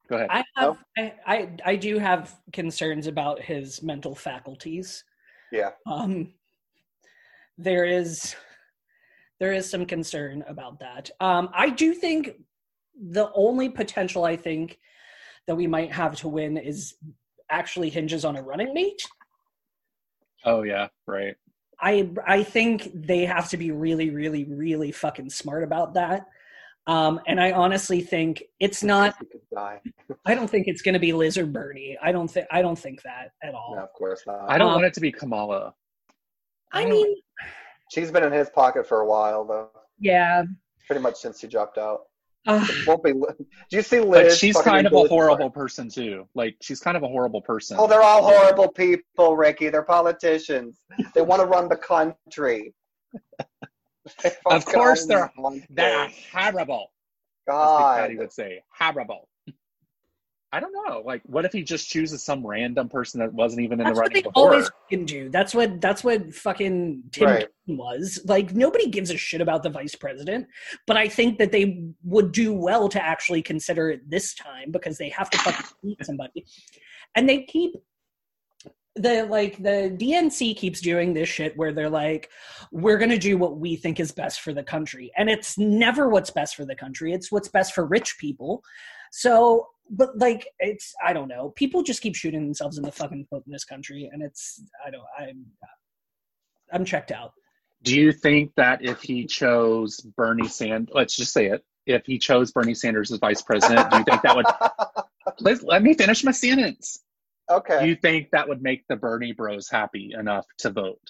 Go 0.08 0.16
ahead. 0.16 0.28
I 0.30 0.44
have, 0.56 0.76
I, 0.98 1.12
I, 1.26 1.48
I 1.64 1.76
do 1.76 1.98
have 1.98 2.34
concerns 2.52 3.06
about 3.06 3.40
his 3.40 3.82
mental 3.82 4.14
faculties. 4.14 5.04
Yeah. 5.50 5.70
Um, 5.86 6.32
there 7.56 7.84
is, 7.84 8.34
there 9.40 9.52
is 9.52 9.68
some 9.70 9.86
concern 9.86 10.44
about 10.46 10.78
that. 10.80 11.10
Um, 11.20 11.48
I 11.54 11.70
do 11.70 11.94
think 11.94 12.32
the 13.00 13.30
only 13.34 13.68
potential 13.68 14.24
I 14.24 14.36
think 14.36 14.78
that 15.46 15.56
we 15.56 15.66
might 15.66 15.92
have 15.92 16.16
to 16.16 16.28
win 16.28 16.56
is 16.56 16.94
actually 17.50 17.90
hinges 17.90 18.24
on 18.24 18.36
a 18.36 18.42
running 18.42 18.72
mate. 18.74 19.02
oh 20.44 20.62
yeah, 20.62 20.88
right. 21.06 21.36
I 21.80 22.10
I 22.26 22.42
think 22.42 22.90
they 22.94 23.24
have 23.24 23.48
to 23.50 23.56
be 23.56 23.70
really, 23.70 24.10
really, 24.10 24.44
really 24.44 24.92
fucking 24.92 25.30
smart 25.30 25.62
about 25.62 25.94
that. 25.94 26.26
Um, 26.86 27.18
and 27.26 27.40
I 27.40 27.52
honestly 27.52 28.02
think 28.02 28.42
it's 28.60 28.82
not. 28.82 29.14
He 29.18 29.26
could 29.26 29.40
die. 29.54 29.80
I 30.26 30.34
don't 30.34 30.48
think 30.50 30.66
it's 30.68 30.82
going 30.82 30.92
to 30.92 30.98
be 30.98 31.12
Liz 31.14 31.38
or 31.38 31.46
Bernie. 31.46 31.96
I 32.02 32.12
don't 32.12 32.28
think. 32.28 32.46
I 32.50 32.60
don't 32.60 32.78
think 32.78 33.02
that 33.02 33.30
at 33.42 33.54
all. 33.54 33.74
No, 33.76 33.82
of 33.82 33.92
course 33.94 34.22
not. 34.26 34.44
I 34.50 34.58
don't 34.58 34.68
Um, 34.68 34.74
want 34.74 34.84
it 34.86 34.94
to 34.94 35.00
be 35.00 35.10
Kamala. 35.10 35.74
I 36.72 36.84
mean, 36.84 37.16
She's 37.90 38.10
been 38.10 38.24
in 38.24 38.32
his 38.32 38.50
pocket 38.50 38.86
for 38.86 39.00
a 39.00 39.06
while, 39.06 39.44
though. 39.44 39.70
yeah. 39.98 40.42
Pretty 40.86 41.00
much 41.00 41.16
since 41.16 41.40
she 41.40 41.46
dropped 41.46 41.78
out. 41.78 42.00
Uh, 42.46 42.66
won't 42.86 43.02
be. 43.02 43.12
Do 43.12 43.26
you 43.70 43.80
see 43.80 44.00
Liz? 44.00 44.32
But 44.32 44.36
she's 44.36 44.56
kind 44.60 44.86
of 44.86 44.92
a 44.92 44.98
Liz- 44.98 45.08
horrible 45.08 45.48
person 45.48 45.88
too. 45.88 46.28
Like 46.34 46.56
she's 46.60 46.80
kind 46.80 46.94
of 46.98 47.02
a 47.02 47.08
horrible 47.08 47.40
person. 47.40 47.78
Oh, 47.80 47.86
they're 47.86 48.02
all 48.02 48.22
horrible 48.22 48.68
people, 48.68 49.34
Ricky. 49.36 49.70
They're 49.70 49.82
politicians. 49.82 50.78
They 51.14 51.22
want 51.22 51.40
to 51.40 51.46
run 51.46 51.70
the 51.70 51.76
country. 51.76 52.74
They 54.22 54.30
Of 54.46 54.64
fucking 54.64 54.74
course 54.74 55.06
they're- 55.06 55.30
They're 55.70 56.08
horrible. 56.32 56.90
As 57.46 57.46
Big 57.46 57.46
God. 57.48 57.98
Patty 58.00 58.16
would 58.16 58.32
say, 58.32 58.62
horrible. 58.70 59.28
I 60.52 60.60
don't 60.60 60.72
know. 60.72 61.02
Like, 61.04 61.20
what 61.26 61.44
if 61.44 61.52
he 61.52 61.64
just 61.64 61.88
chooses 61.88 62.24
some 62.24 62.46
random 62.46 62.88
person 62.88 63.18
that 63.18 63.34
wasn't 63.34 63.62
even 63.62 63.80
in 63.80 63.86
that's 63.86 63.96
the 63.96 64.02
what 64.02 64.08
running 64.10 64.14
they 64.22 64.28
before? 64.28 64.52
always 64.52 64.70
fucking 64.82 65.04
do. 65.06 65.28
That's 65.28 65.52
what. 65.52 65.80
That's 65.80 66.04
what 66.04 66.32
fucking 66.32 67.02
Tim 67.10 67.26
Right. 67.28 67.48
Was. 67.66 68.20
Like 68.24 68.54
nobody 68.54 68.88
gives 68.88 69.10
a 69.10 69.16
shit 69.16 69.40
about 69.40 69.64
the 69.64 69.70
vice 69.70 69.96
president, 69.96 70.46
but 70.86 70.96
I 70.96 71.08
think 71.08 71.38
that 71.40 71.50
they 71.50 71.88
would 72.04 72.30
do 72.30 72.52
well 72.52 72.88
to 72.90 73.04
actually 73.04 73.42
consider 73.42 73.90
it 73.90 74.08
this 74.08 74.32
time 74.34 74.70
because 74.70 74.96
they 74.96 75.08
have 75.08 75.28
to 75.30 75.38
fucking 75.38 75.66
beat 75.82 76.06
somebody, 76.06 76.44
and 77.16 77.28
they 77.28 77.42
keep 77.42 77.74
the 78.96 79.24
like 79.24 79.62
the 79.62 79.94
DNC 79.98 80.56
keeps 80.56 80.80
doing 80.80 81.14
this 81.14 81.28
shit 81.28 81.56
where 81.56 81.72
they're 81.72 81.90
like, 81.90 82.30
we're 82.70 82.98
gonna 82.98 83.18
do 83.18 83.36
what 83.36 83.58
we 83.58 83.76
think 83.76 83.98
is 83.98 84.12
best 84.12 84.40
for 84.40 84.52
the 84.52 84.62
country, 84.62 85.12
and 85.16 85.28
it's 85.28 85.58
never 85.58 86.08
what's 86.08 86.30
best 86.30 86.54
for 86.56 86.64
the 86.64 86.76
country. 86.76 87.12
It's 87.12 87.32
what's 87.32 87.48
best 87.48 87.74
for 87.74 87.86
rich 87.86 88.16
people. 88.18 88.62
So, 89.10 89.66
but 89.90 90.16
like, 90.18 90.48
it's 90.58 90.94
I 91.04 91.12
don't 91.12 91.28
know. 91.28 91.50
People 91.56 91.82
just 91.82 92.02
keep 92.02 92.14
shooting 92.14 92.44
themselves 92.44 92.78
in 92.78 92.84
the 92.84 92.92
fucking 92.92 93.26
foot 93.30 93.42
in 93.46 93.52
this 93.52 93.64
country, 93.64 94.08
and 94.12 94.22
it's 94.22 94.62
I 94.86 94.90
don't 94.90 95.04
I'm 95.18 95.46
I'm 96.72 96.84
checked 96.84 97.10
out. 97.10 97.32
Do 97.82 97.98
you 97.98 98.12
think 98.12 98.52
that 98.56 98.82
if 98.82 99.02
he 99.02 99.26
chose 99.26 100.00
Bernie 100.16 100.48
Sanders, 100.48 100.94
let's 100.94 101.16
just 101.16 101.32
say 101.32 101.46
it, 101.46 101.64
if 101.86 102.06
he 102.06 102.18
chose 102.18 102.52
Bernie 102.52 102.74
Sanders 102.74 103.12
as 103.12 103.18
vice 103.18 103.42
president, 103.42 103.90
do 103.90 103.98
you 103.98 104.04
think 104.04 104.22
that 104.22 104.36
would? 104.36 104.46
please 105.38 105.62
let 105.62 105.82
me 105.82 105.94
finish 105.94 106.24
my 106.24 106.30
sentence. 106.30 107.00
Do 107.48 107.56
okay. 107.56 107.86
you 107.86 107.96
think 107.96 108.30
that 108.32 108.48
would 108.48 108.62
make 108.62 108.84
the 108.88 108.96
Bernie 108.96 109.32
Bros 109.32 109.68
happy 109.68 110.12
enough 110.18 110.46
to 110.58 110.70
vote 110.70 111.00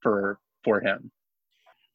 for 0.00 0.38
for 0.62 0.80
him? 0.80 1.10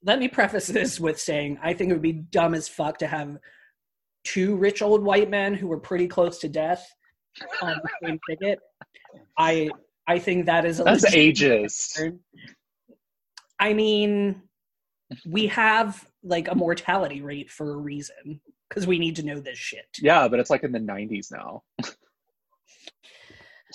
Let 0.03 0.19
me 0.19 0.27
preface 0.27 0.67
this 0.67 0.99
with 0.99 1.19
saying 1.19 1.59
I 1.61 1.73
think 1.73 1.89
it 1.89 1.93
would 1.93 2.01
be 2.01 2.13
dumb 2.13 2.53
as 2.53 2.67
fuck 2.67 2.99
to 2.99 3.07
have 3.07 3.37
two 4.23 4.55
rich 4.55 4.81
old 4.81 5.03
white 5.03 5.29
men 5.29 5.53
who 5.53 5.67
were 5.67 5.79
pretty 5.79 6.07
close 6.07 6.39
to 6.39 6.49
death 6.49 6.87
on 7.61 7.75
the 7.83 8.07
same 8.07 8.19
ticket. 8.29 8.59
I 9.37 9.69
I 10.07 10.19
think 10.19 10.45
that 10.45 10.65
is 10.65 10.79
a 10.79 10.83
That's 10.83 11.03
legitimate 11.03 11.35
ageist. 11.35 11.95
concern. 11.95 12.19
I 13.59 13.73
mean, 13.73 14.41
we 15.25 15.47
have 15.47 16.07
like 16.23 16.47
a 16.49 16.55
mortality 16.55 17.21
rate 17.21 17.49
for 17.51 17.73
a 17.73 17.77
reason 17.77 18.39
because 18.67 18.87
we 18.87 18.99
need 18.99 19.17
to 19.17 19.23
know 19.23 19.39
this 19.39 19.57
shit. 19.57 19.85
Yeah, 20.01 20.27
but 20.27 20.39
it's 20.39 20.49
like 20.49 20.63
in 20.63 20.71
the 20.71 20.79
90s 20.79 21.31
now. 21.31 21.63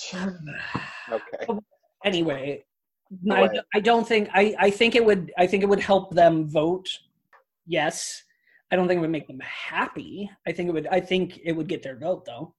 Okay. 1.12 1.60
anyway 2.04 2.64
I, 3.30 3.48
I 3.74 3.80
don't 3.80 4.08
think 4.08 4.30
I, 4.32 4.56
I 4.58 4.70
think 4.70 4.94
it 4.94 5.04
would 5.04 5.32
i 5.36 5.46
think 5.46 5.62
it 5.62 5.66
would 5.66 5.80
help 5.80 6.14
them 6.14 6.48
vote 6.48 6.88
yes 7.66 8.24
i 8.72 8.76
don't 8.76 8.88
think 8.88 8.98
it 8.98 9.00
would 9.02 9.10
make 9.10 9.28
them 9.28 9.40
happy 9.40 10.30
i 10.46 10.52
think 10.52 10.70
it 10.70 10.72
would 10.72 10.86
i 10.88 10.98
think 10.98 11.40
it 11.44 11.52
would 11.52 11.68
get 11.68 11.82
their 11.82 11.98
vote 11.98 12.24
though 12.24 12.54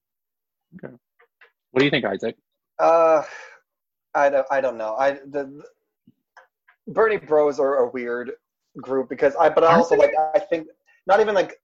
Okay. 0.74 0.94
What 1.70 1.80
do 1.80 1.84
you 1.84 1.90
think, 1.90 2.04
Isaac? 2.04 2.36
Uh, 2.78 3.22
I 4.14 4.28
don't. 4.28 4.46
I 4.50 4.60
don't 4.60 4.76
know. 4.76 4.94
I 4.96 5.12
the, 5.12 5.62
the 6.86 6.92
Bernie 6.92 7.16
Bros 7.16 7.58
are 7.58 7.86
a 7.86 7.90
weird 7.90 8.32
group 8.80 9.08
because 9.08 9.34
I. 9.36 9.48
But 9.48 9.64
I 9.64 9.74
also 9.74 9.96
like. 9.96 10.12
I 10.34 10.38
think 10.38 10.68
not 11.06 11.20
even 11.20 11.34
like. 11.34 11.60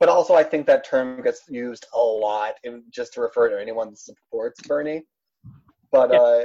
But 0.00 0.08
also, 0.08 0.34
I 0.34 0.44
think 0.44 0.66
that 0.66 0.84
term 0.84 1.22
gets 1.22 1.42
used 1.48 1.86
a 1.94 1.98
lot 1.98 2.54
in, 2.64 2.84
just 2.90 3.14
to 3.14 3.20
refer 3.20 3.48
to 3.48 3.60
anyone 3.60 3.90
that 3.90 3.98
supports 3.98 4.60
Bernie. 4.62 5.02
But 5.90 6.12
Yeah. 6.12 6.18
uh, 6.20 6.44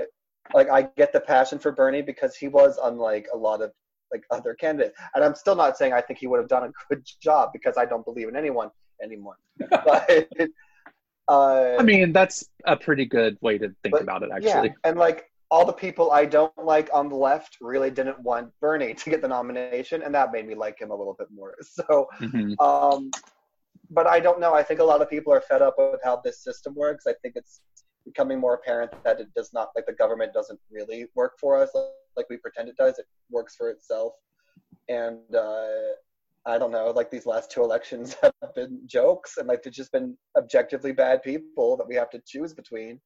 like, 0.54 0.70
I 0.70 0.84
get 0.98 1.14
the 1.14 1.20
passion 1.20 1.60
for 1.60 1.72
Bernie 1.72 2.02
because 2.02 2.36
he 2.36 2.48
was 2.48 2.80
unlike 2.82 3.28
a 3.34 3.38
lot 3.38 3.62
of 3.62 3.72
like 4.12 4.24
other 4.32 4.54
candidates, 4.54 4.96
and 5.16 5.24
I'm 5.24 5.34
still 5.34 5.56
not 5.56 5.76
saying 5.78 5.92
I 5.94 6.02
think 6.02 6.20
he 6.20 6.28
would 6.28 6.40
have 6.40 6.48
done 6.48 6.64
a 6.66 6.72
good 6.88 7.04
job 7.20 7.50
because 7.52 7.78
I 7.78 7.86
don't 7.86 8.06
believe 8.06 8.28
in 8.28 8.36
anyone 8.36 8.70
anymore. 9.02 9.38
But 9.70 10.28
uh, 11.28 11.78
I 11.80 11.84
mean, 11.84 12.12
that's 12.14 12.44
a 12.66 12.76
pretty 12.76 13.06
good 13.06 13.38
way 13.42 13.58
to 13.58 13.74
think 13.82 13.94
But, 13.94 14.02
about 14.04 14.24
it, 14.24 14.30
actually. 14.32 14.50
Yeah, 14.50 14.58
actually. 14.58 14.76
and 14.84 14.98
like 15.00 15.32
all 15.54 15.66
the 15.66 15.80
people 15.86 16.10
I 16.12 16.26
don't 16.26 16.52
like 16.74 16.90
on 17.00 17.10
the 17.10 17.16
left 17.16 17.58
really 17.62 17.92
didn't 17.92 18.20
want 18.20 18.50
Bernie 18.60 18.94
to 19.02 19.10
get 19.12 19.22
the 19.22 19.28
nomination, 19.28 20.02
and 20.02 20.12
that 20.16 20.32
made 20.32 20.48
me 20.48 20.56
like 20.56 20.80
him 20.82 20.90
a 20.90 20.96
little 20.96 21.16
bit 21.22 21.28
more. 21.40 21.54
So, 21.78 22.08
Mhm. 22.20 22.56
um, 22.60 23.12
but 23.92 24.08
I 24.08 24.20
don't 24.20 24.40
know. 24.40 24.54
I 24.56 24.64
think 24.64 24.80
a 24.80 24.84
lot 24.92 25.02
of 25.04 25.10
people 25.16 25.32
are 25.32 25.42
fed 25.42 25.62
up 25.62 25.76
with 25.78 26.02
how 26.04 26.16
this 26.26 26.38
system 26.48 26.74
works. 26.74 27.06
I 27.06 27.14
think 27.22 27.36
it's 27.36 27.62
becoming 28.10 28.40
more 28.40 28.56
apparent 28.56 28.92
that 29.04 29.20
it 29.24 29.30
does 29.36 29.52
not 29.54 29.68
like 29.76 29.86
the 29.86 29.94
government 30.04 30.34
doesn't 30.34 30.60
really 30.72 31.06
work 31.14 31.34
for 31.40 31.52
us 31.62 31.70
like 32.18 32.28
we 32.32 32.38
pretend 32.38 32.68
it 32.70 32.78
does. 32.78 32.98
It 32.98 33.06
works 33.30 33.56
for 33.56 33.70
itself, 33.70 34.14
and 34.90 35.36
uh, 35.36 35.92
I 36.48 36.58
don't 36.58 36.72
know. 36.72 36.88
Like 37.00 37.12
these 37.12 37.28
last 37.34 37.52
two 37.52 37.64
elections 37.64 38.16
have 38.24 38.56
been 38.56 38.74
jokes, 38.98 39.38
and 39.38 39.48
like 39.48 39.62
there's 39.62 39.76
just 39.84 39.92
been 39.92 40.18
objectively 40.36 40.94
bad 40.94 41.22
people 41.22 41.78
that 41.78 41.88
we 41.88 41.96
have 42.02 42.10
to 42.16 42.20
choose 42.26 42.54
between 42.56 43.00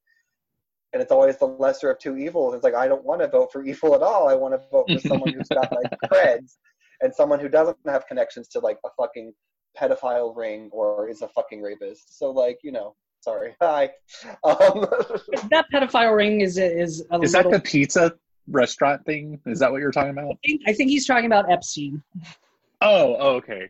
and 0.93 1.01
it's 1.01 1.11
always 1.11 1.37
the 1.37 1.45
lesser 1.45 1.91
of 1.91 1.99
two 1.99 2.17
evils. 2.17 2.53
It's 2.55 2.63
like 2.63 2.75
I 2.75 2.87
don't 2.87 3.03
want 3.03 3.21
to 3.21 3.27
vote 3.27 3.51
for 3.51 3.63
evil 3.63 3.95
at 3.95 4.01
all. 4.01 4.27
I 4.29 4.33
want 4.33 4.53
to 4.53 4.61
vote 4.71 4.89
for 4.89 4.99
someone 4.99 5.33
who's 5.33 5.47
got 5.49 5.71
like 5.71 5.91
creds 6.11 6.57
and 7.01 7.13
someone 7.13 7.39
who 7.39 7.49
doesn't 7.49 7.77
have 7.85 8.07
connections 8.07 8.47
to 8.49 8.59
like 8.59 8.77
a 8.85 8.89
fucking 8.99 9.33
pedophile 9.79 10.35
ring 10.35 10.69
or 10.71 11.09
is 11.09 11.21
a 11.21 11.27
fucking 11.29 11.61
rapist. 11.61 12.17
So 12.17 12.31
like 12.31 12.59
you 12.63 12.71
know, 12.71 12.95
sorry, 13.21 13.55
hi. 13.61 13.89
Um, 14.43 14.85
that 15.51 15.65
pedophile 15.73 16.15
ring 16.15 16.41
is 16.41 16.57
is 16.57 17.05
a 17.11 17.19
Is 17.19 17.33
that 17.33 17.49
the 17.49 17.59
pizza 17.59 18.13
restaurant 18.49 19.05
thing? 19.05 19.39
Is 19.45 19.59
that 19.59 19.71
what 19.71 19.81
you're 19.81 19.91
talking 19.91 20.11
about? 20.11 20.31
I 20.31 20.37
think, 20.47 20.61
I 20.67 20.73
think 20.73 20.89
he's 20.89 21.05
talking 21.05 21.25
about 21.25 21.51
epstein 21.51 22.01
Oh, 22.81 23.15
oh, 23.19 23.29
okay. 23.37 23.69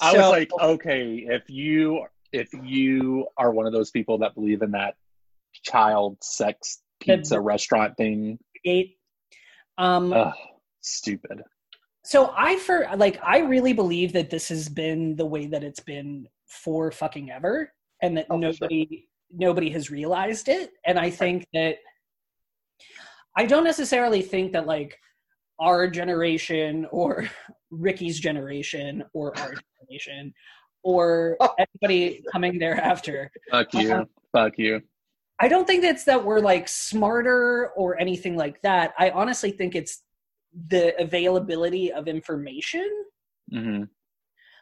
I 0.00 0.12
So- 0.12 0.18
was 0.20 0.30
like, 0.30 0.50
okay, 0.60 1.26
if 1.28 1.48
you 1.50 2.06
if 2.32 2.48
you 2.62 3.26
are 3.36 3.50
one 3.50 3.66
of 3.66 3.72
those 3.74 3.90
people 3.90 4.16
that 4.18 4.34
believe 4.34 4.62
in 4.62 4.70
that 4.70 4.94
child 5.62 6.16
sex 6.22 6.82
pizza 7.00 7.40
restaurant 7.40 7.96
thing, 7.96 8.38
eight 8.64 8.96
um 9.78 10.12
ugh, 10.12 10.32
stupid. 10.82 11.42
so 12.04 12.32
i 12.36 12.56
for 12.58 12.86
like 12.96 13.18
i 13.24 13.38
really 13.38 13.72
believe 13.72 14.12
that 14.12 14.28
this 14.30 14.48
has 14.48 14.68
been 14.68 15.16
the 15.16 15.24
way 15.26 15.46
that 15.46 15.64
it's 15.64 15.80
been 15.80 16.26
for 16.46 16.92
fucking 16.92 17.30
ever 17.30 17.72
and 18.02 18.16
that 18.16 18.26
Oh, 18.30 18.36
for 18.36 18.52
sure. 18.52 18.52
nobody 18.60 19.08
nobody 19.34 19.70
has 19.70 19.90
realized 19.90 20.48
it 20.48 20.72
and 20.84 20.98
i 20.98 21.08
think 21.10 21.46
that 21.54 21.76
i 23.36 23.46
don't 23.46 23.64
necessarily 23.64 24.20
think 24.22 24.52
that 24.52 24.66
like 24.66 24.96
our 25.58 25.88
generation 25.88 26.86
or 26.90 27.28
ricky's 27.70 28.20
generation 28.20 29.02
or 29.14 29.36
our 29.38 29.54
generation 29.80 30.32
or 30.84 31.36
anybody 31.58 32.22
coming 32.32 32.58
thereafter 32.58 33.30
Fuck 33.50 33.72
you. 33.74 33.92
Uh-huh. 33.92 34.04
Fuck 34.32 34.58
you. 34.58 34.80
I 35.42 35.48
don't 35.48 35.66
think 35.66 35.84
it's 35.84 36.04
that 36.04 36.24
we're 36.24 36.40
like 36.40 36.68
smarter 36.68 37.70
or 37.76 38.00
anything 38.00 38.36
like 38.36 38.62
that. 38.62 38.94
I 38.98 39.10
honestly 39.10 39.50
think 39.50 39.74
it's 39.74 40.02
the 40.68 40.94
availability 41.00 41.92
of 41.92 42.08
information 42.08 42.88
hmm 43.50 43.84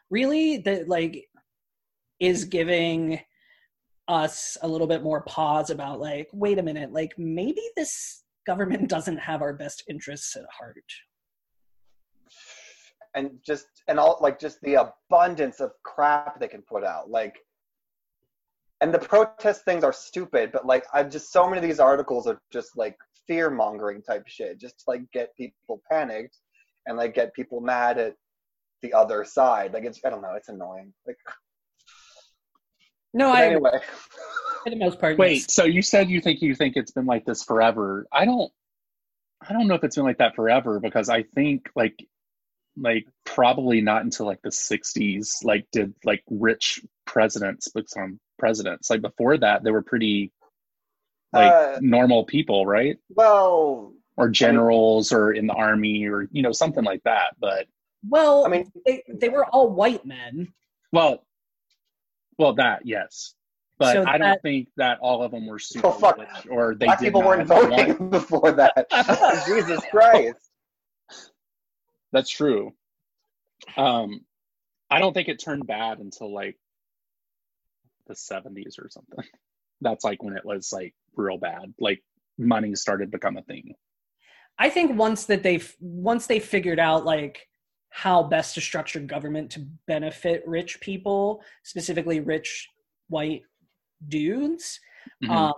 really 0.08 0.58
that 0.58 0.88
like 0.88 1.28
is 2.20 2.44
giving 2.44 3.20
us 4.06 4.56
a 4.62 4.68
little 4.68 4.87
bit 4.87 5.02
more 5.02 5.22
pause 5.22 5.70
about 5.70 6.00
like 6.00 6.28
wait 6.32 6.58
a 6.58 6.62
minute 6.62 6.92
like 6.92 7.12
maybe 7.18 7.62
this 7.76 8.22
government 8.46 8.88
doesn't 8.88 9.18
have 9.18 9.42
our 9.42 9.52
best 9.52 9.84
interests 9.88 10.37
at 10.37 10.44
heart. 10.58 10.76
And 13.14 13.30
just 13.44 13.66
and 13.88 13.99
all 13.99 14.18
like 14.20 14.38
just 14.38 14.60
the 14.62 14.92
abundance 15.10 15.60
of 15.60 15.72
crap 15.82 16.38
they 16.38 16.49
can 16.49 16.62
put 16.62 16.84
out. 16.84 17.10
Like 17.10 17.38
and 18.80 18.92
the 18.94 18.99
protest 18.99 19.64
things 19.64 19.84
are 19.84 19.92
stupid 19.92 20.50
but 20.52 20.66
like 20.66 20.84
i've 20.92 21.10
just 21.10 21.32
so 21.32 21.44
many 21.44 21.58
of 21.58 21.62
these 21.62 21.80
articles 21.80 22.26
are 22.26 22.40
just 22.52 22.76
like 22.76 22.96
fear 23.26 23.50
mongering 23.50 24.02
type 24.02 24.26
shit 24.26 24.58
just 24.58 24.78
to 24.78 24.84
like 24.88 25.02
get 25.12 25.37
people 25.37 25.80
panicked 25.90 26.38
and 26.87 26.96
like 26.96 27.14
get 27.14 27.34
people 27.34 27.60
mad 27.60 27.99
at 27.99 28.16
the 28.82 28.92
other 28.92 29.25
side 29.25 29.72
like 29.72 29.84
it's 29.84 30.00
i 30.04 30.10
don't 30.10 30.22
know 30.22 30.34
it's 30.34 30.49
annoying 30.49 30.92
like 31.06 31.18
no 33.12 33.30
but 33.30 33.38
i 33.38 33.46
anyway 33.46 33.80
for 34.62 34.70
the 34.70 34.76
most 34.76 35.00
part 35.00 35.18
Wait, 35.18 35.32
yes. 35.32 35.54
so 35.54 35.64
you 35.64 35.82
said 35.82 36.10
you 36.10 36.20
think 36.20 36.42
you 36.42 36.54
think 36.54 36.76
it's 36.76 36.92
been 36.92 37.06
like 37.06 37.25
this 37.25 37.42
forever. 37.42 38.06
I 38.12 38.25
don't 38.25 38.52
I 39.46 39.52
don't 39.52 39.66
know 39.66 39.75
if 39.75 39.84
it's 39.84 39.96
been 39.96 40.04
like 40.04 40.18
that 40.18 40.37
forever 40.37 40.80
because 40.80 41.08
I 41.08 41.22
think 41.22 41.70
like 41.75 42.06
like 42.76 43.06
probably 43.25 43.80
not 43.80 44.04
until 44.04 44.26
like 44.26 44.42
the 44.42 44.50
60s 44.50 45.44
like 45.44 45.66
did 45.72 45.94
like 46.04 46.22
rich 46.30 46.80
presidents 47.04 47.68
become 47.68 48.20
presidents 48.40 48.90
like 48.90 49.02
before 49.02 49.37
that 49.38 49.62
they 49.62 49.70
were 49.70 49.82
pretty 49.82 50.32
like 51.32 51.52
Uh, 51.52 51.78
normal 51.80 52.25
people 52.25 52.66
right 52.66 52.97
Well, 53.11 53.92
or 54.16 54.28
generals 54.30 55.12
or 55.12 55.32
in 55.32 55.47
the 55.47 55.52
army 55.54 56.06
or 56.09 56.26
you 56.32 56.42
know 56.42 56.50
something 56.52 56.82
like 56.85 57.02
that 57.04 57.37
but 57.38 57.66
Well, 58.09 58.44
I 58.47 58.49
mean, 58.49 58.73
they, 58.87 59.04
they 59.09 59.28
were 59.28 59.44
all 59.47 59.68
white 59.70 60.04
men. 60.04 60.52
well 60.92 61.25
well 62.38 62.54
that 62.54 62.87
yes 62.87 63.35
but 63.78 63.92
So 63.94 64.04
i 64.06 64.18
don't 64.18 64.42
think 64.42 64.68
that 64.76 64.99
all 65.00 65.23
of 65.23 65.30
them 65.30 65.47
were 65.47 65.59
super 65.59 65.87
Oh, 65.88 65.92
fuck. 65.92 66.18
rich 66.18 66.47
or 66.50 66.75
they 66.75 66.87
black 66.87 66.99
did 66.99 67.04
people 67.06 67.23
weren't 67.23 67.49
want- 67.49 67.70
voting 67.70 68.11
before 68.18 68.50
that. 68.52 68.75
Jesus 69.47 69.80
Christ. 69.90 70.37
That's 72.12 72.28
true. 72.30 72.73
Um, 73.76 74.23
I 74.90 74.99
don't 74.99 75.14
think 75.14 75.28
it 75.28 75.38
turned 75.38 75.66
bad 75.66 75.99
until 76.00 76.32
like 76.35 76.56
the 78.07 78.14
70s 78.14 78.78
or 78.78 78.88
something. 78.88 79.25
That's 79.80 80.04
like 80.04 80.23
when 80.23 80.37
it 80.37 80.45
was 80.45 80.73
like 80.73 80.95
real 81.16 81.38
bad. 81.38 81.73
Like 81.78 82.02
money 82.38 82.75
started 82.75 83.07
to 83.07 83.11
become 83.19 83.37
a 83.37 83.42
thing. 83.42 83.75
I 84.59 84.69
think 84.69 84.97
once 84.99 85.25
that 85.26 85.42
they 85.42 85.62
once 85.80 86.26
they 86.26 86.38
figured 86.38 86.78
out 86.78 87.04
like 87.04 87.49
how 87.88 88.23
best 88.23 88.54
to 88.54 88.61
structure 88.61 89.00
government 89.00 89.50
to 89.52 89.66
benefit 89.87 90.42
rich 90.47 90.80
people, 90.80 91.42
specifically 91.62 92.21
rich 92.21 92.69
white 93.09 93.42
dudes, 94.07 94.78
Mhm. 95.23 95.30
um, 95.30 95.54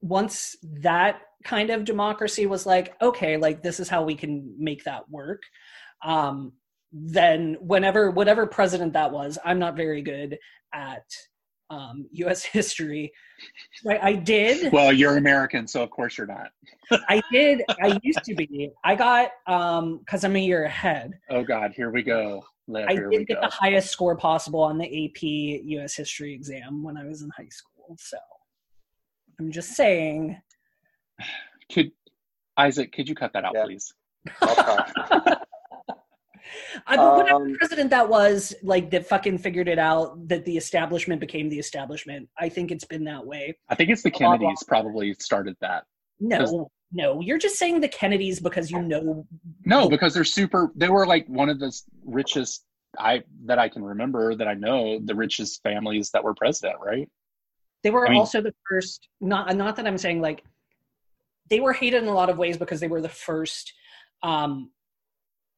once 0.00 0.56
that 0.62 1.22
kind 1.44 1.70
of 1.70 1.84
democracy 1.84 2.46
was 2.46 2.66
like, 2.66 3.00
okay, 3.00 3.36
like 3.36 3.62
this 3.62 3.80
is 3.80 3.88
how 3.88 4.02
we 4.04 4.14
can 4.16 4.54
make 4.58 4.84
that 4.84 5.08
work. 5.08 5.42
Um, 6.04 6.52
then 6.92 7.56
whenever 7.60 8.10
whatever 8.10 8.46
president 8.46 8.92
that 8.94 9.12
was, 9.12 9.38
I'm 9.44 9.58
not 9.58 9.76
very 9.76 10.02
good 10.02 10.38
at 10.72 11.04
um, 11.70 12.06
U.S. 12.12 12.42
history. 12.58 13.12
I, 13.88 13.98
I 13.98 14.12
did. 14.14 14.72
well, 14.72 14.92
you're 14.92 15.16
American, 15.16 15.66
so 15.66 15.82
of 15.82 15.90
course 15.90 16.16
you're 16.18 16.26
not. 16.26 16.50
I 17.08 17.22
did. 17.32 17.62
I 17.82 17.98
used 18.02 18.24
to 18.24 18.34
be. 18.34 18.70
I 18.84 18.94
got 18.94 19.30
um 19.46 19.98
because 19.98 20.24
I'm 20.24 20.36
a 20.36 20.40
year 20.40 20.64
ahead. 20.64 21.12
Oh 21.30 21.44
God, 21.44 21.72
here 21.74 21.90
we 21.90 22.02
go. 22.02 22.44
Let, 22.68 22.88
I 22.90 22.94
we 22.94 23.18
did 23.18 23.28
get 23.28 23.34
go. 23.40 23.40
the 23.42 23.52
highest 23.54 23.90
score 23.90 24.16
possible 24.16 24.60
on 24.60 24.78
the 24.78 24.84
AP 25.06 25.22
U.S. 25.22 25.94
history 25.94 26.32
exam 26.34 26.82
when 26.82 26.96
I 26.96 27.04
was 27.04 27.22
in 27.22 27.30
high 27.36 27.48
school. 27.48 27.96
So 27.98 28.16
I'm 29.38 29.50
just 29.52 29.70
saying. 29.76 30.40
Could 31.72 31.90
Isaac, 32.56 32.92
could 32.92 33.08
you 33.08 33.14
cut 33.14 33.32
that 33.34 33.44
out, 33.44 33.52
Yeah. 33.54 33.64
please? 33.64 33.92
Okay. 36.74 36.82
I, 36.86 36.96
but 36.96 37.16
whatever 37.16 37.46
Um, 37.46 37.54
president 37.56 37.90
that 37.90 38.08
was, 38.08 38.54
like 38.62 38.90
that 38.90 39.06
fucking 39.06 39.38
figured 39.38 39.68
it 39.68 39.78
out 39.78 40.28
that 40.28 40.44
the 40.44 40.56
establishment 40.56 41.20
became 41.20 41.48
the 41.48 41.58
establishment. 41.58 42.28
I 42.38 42.48
think 42.48 42.70
it's 42.70 42.84
been 42.84 43.04
that 43.04 43.26
way. 43.26 43.56
I 43.68 43.74
think 43.74 43.90
it's 43.90 44.02
the 44.02 44.10
Blah, 44.10 44.36
blah, 44.36 44.38
Kennedys 44.38 44.62
probably 44.62 45.14
started 45.14 45.56
that. 45.60 45.84
No, 46.20 46.70
no, 46.92 47.20
you're 47.20 47.38
just 47.38 47.56
saying 47.56 47.80
the 47.80 47.88
Kennedys 47.88 48.40
because 48.40 48.70
you 48.70 48.80
know. 48.82 49.26
No, 49.64 49.88
because 49.88 50.14
they're 50.14 50.24
super. 50.24 50.72
They 50.76 50.88
were 50.88 51.06
like 51.06 51.26
one 51.28 51.48
of 51.48 51.58
the 51.58 51.72
richest 52.04 52.64
I 52.98 53.22
that 53.44 53.58
I 53.58 53.68
can 53.68 53.82
remember 53.82 54.34
that 54.34 54.48
I 54.48 54.54
know 54.54 54.98
the 55.04 55.14
richest 55.14 55.62
families 55.62 56.10
that 56.12 56.24
were 56.24 56.34
president, 56.34 56.76
right? 56.80 57.08
They 57.82 57.90
were 57.90 58.06
I 58.06 58.10
mean- 58.10 58.18
also 58.20 58.40
the 58.40 58.54
first. 58.68 59.08
Not 59.20 59.54
not 59.56 59.76
that 59.76 59.86
I'm 59.86 59.98
saying 59.98 60.20
like 60.22 60.44
they 61.50 61.60
were 61.60 61.72
hated 61.72 62.02
in 62.02 62.08
a 62.08 62.14
lot 62.14 62.30
of 62.30 62.38
ways 62.38 62.56
because 62.56 62.80
they 62.80 62.88
were 62.88 63.02
the 63.02 63.08
first. 63.08 63.72
Um, 64.22 64.70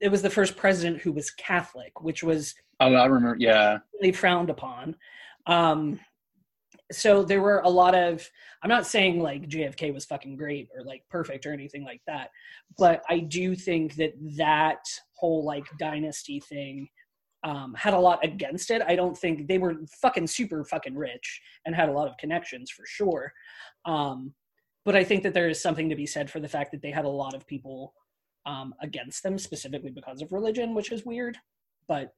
it 0.00 0.10
was 0.10 0.22
the 0.22 0.30
first 0.30 0.56
president 0.56 1.00
who 1.00 1.12
was 1.12 1.30
Catholic, 1.30 2.00
which 2.00 2.22
was 2.22 2.54
Oh, 2.80 2.94
I 2.94 3.06
remember. 3.06 3.36
Yeah, 3.38 3.78
really 3.94 4.12
frowned 4.12 4.50
upon. 4.50 4.96
Um, 5.46 5.98
so 6.92 7.22
there 7.22 7.42
were 7.42 7.60
a 7.60 7.68
lot 7.68 7.94
of. 7.94 8.28
I'm 8.62 8.68
not 8.68 8.86
saying 8.86 9.20
like 9.20 9.48
JFK 9.48 9.92
was 9.92 10.04
fucking 10.04 10.36
great 10.36 10.68
or 10.76 10.84
like 10.84 11.02
perfect 11.10 11.46
or 11.46 11.52
anything 11.52 11.84
like 11.84 12.00
that, 12.06 12.30
but 12.78 13.02
I 13.08 13.20
do 13.20 13.54
think 13.54 13.96
that 13.96 14.14
that 14.36 14.80
whole 15.14 15.44
like 15.44 15.66
dynasty 15.78 16.40
thing 16.40 16.88
um, 17.44 17.74
had 17.76 17.94
a 17.94 17.98
lot 17.98 18.24
against 18.24 18.70
it. 18.70 18.82
I 18.86 18.96
don't 18.96 19.16
think 19.16 19.46
they 19.46 19.58
were 19.58 19.76
fucking 20.00 20.26
super 20.26 20.64
fucking 20.64 20.96
rich 20.96 21.40
and 21.66 21.74
had 21.74 21.88
a 21.88 21.92
lot 21.92 22.08
of 22.08 22.16
connections 22.16 22.70
for 22.70 22.84
sure. 22.86 23.32
Um, 23.84 24.34
but 24.84 24.96
I 24.96 25.04
think 25.04 25.22
that 25.24 25.34
there 25.34 25.48
is 25.48 25.60
something 25.60 25.88
to 25.88 25.96
be 25.96 26.06
said 26.06 26.30
for 26.30 26.40
the 26.40 26.48
fact 26.48 26.72
that 26.72 26.82
they 26.82 26.90
had 26.90 27.04
a 27.04 27.08
lot 27.08 27.34
of 27.34 27.46
people 27.46 27.92
um, 28.48 28.74
against 28.80 29.22
them 29.22 29.38
specifically 29.38 29.90
because 29.90 30.22
of 30.22 30.32
religion, 30.32 30.74
which 30.74 30.90
is 30.90 31.04
weird. 31.04 31.36
But 31.86 32.14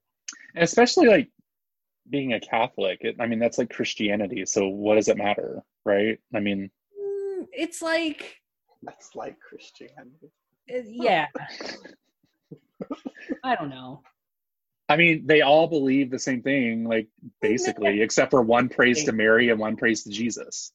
especially 0.57 1.09
like 1.09 1.29
being 2.09 2.33
a 2.33 2.41
Catholic. 2.41 2.99
It, 3.03 3.17
I 3.21 3.27
mean, 3.27 3.39
that's 3.39 3.59
like 3.59 3.71
Christianity. 3.71 4.47
So 4.47 4.69
what 4.69 4.95
does 4.95 5.09
it 5.09 5.17
matter, 5.17 5.63
right? 5.85 6.19
I 6.35 6.41
mean, 6.41 6.71
mm, 6.99 7.47
it's 7.53 7.83
like 7.83 8.37
That's 8.83 9.15
like 9.15 9.37
Christianity. 9.41 10.33
Uh, 10.73 10.83
yeah 10.87 11.27
i 13.45 13.57
don't 13.57 13.71
know 13.71 14.03
I 14.89 14.97
mean, 14.97 15.25
they 15.25 15.43
all 15.43 15.69
believe 15.69 16.11
the 16.11 16.19
same 16.19 16.43
thing, 16.43 16.83
like 16.83 17.07
basically, 17.41 18.03
except 18.03 18.33
for 18.33 18.43
one 18.43 18.69
prays 18.69 19.05
to 19.05 19.13
Mary 19.13 19.49
and 19.49 19.61
one 19.61 19.77
prays 19.77 20.03
to 20.03 20.11
Jesus. 20.11 20.73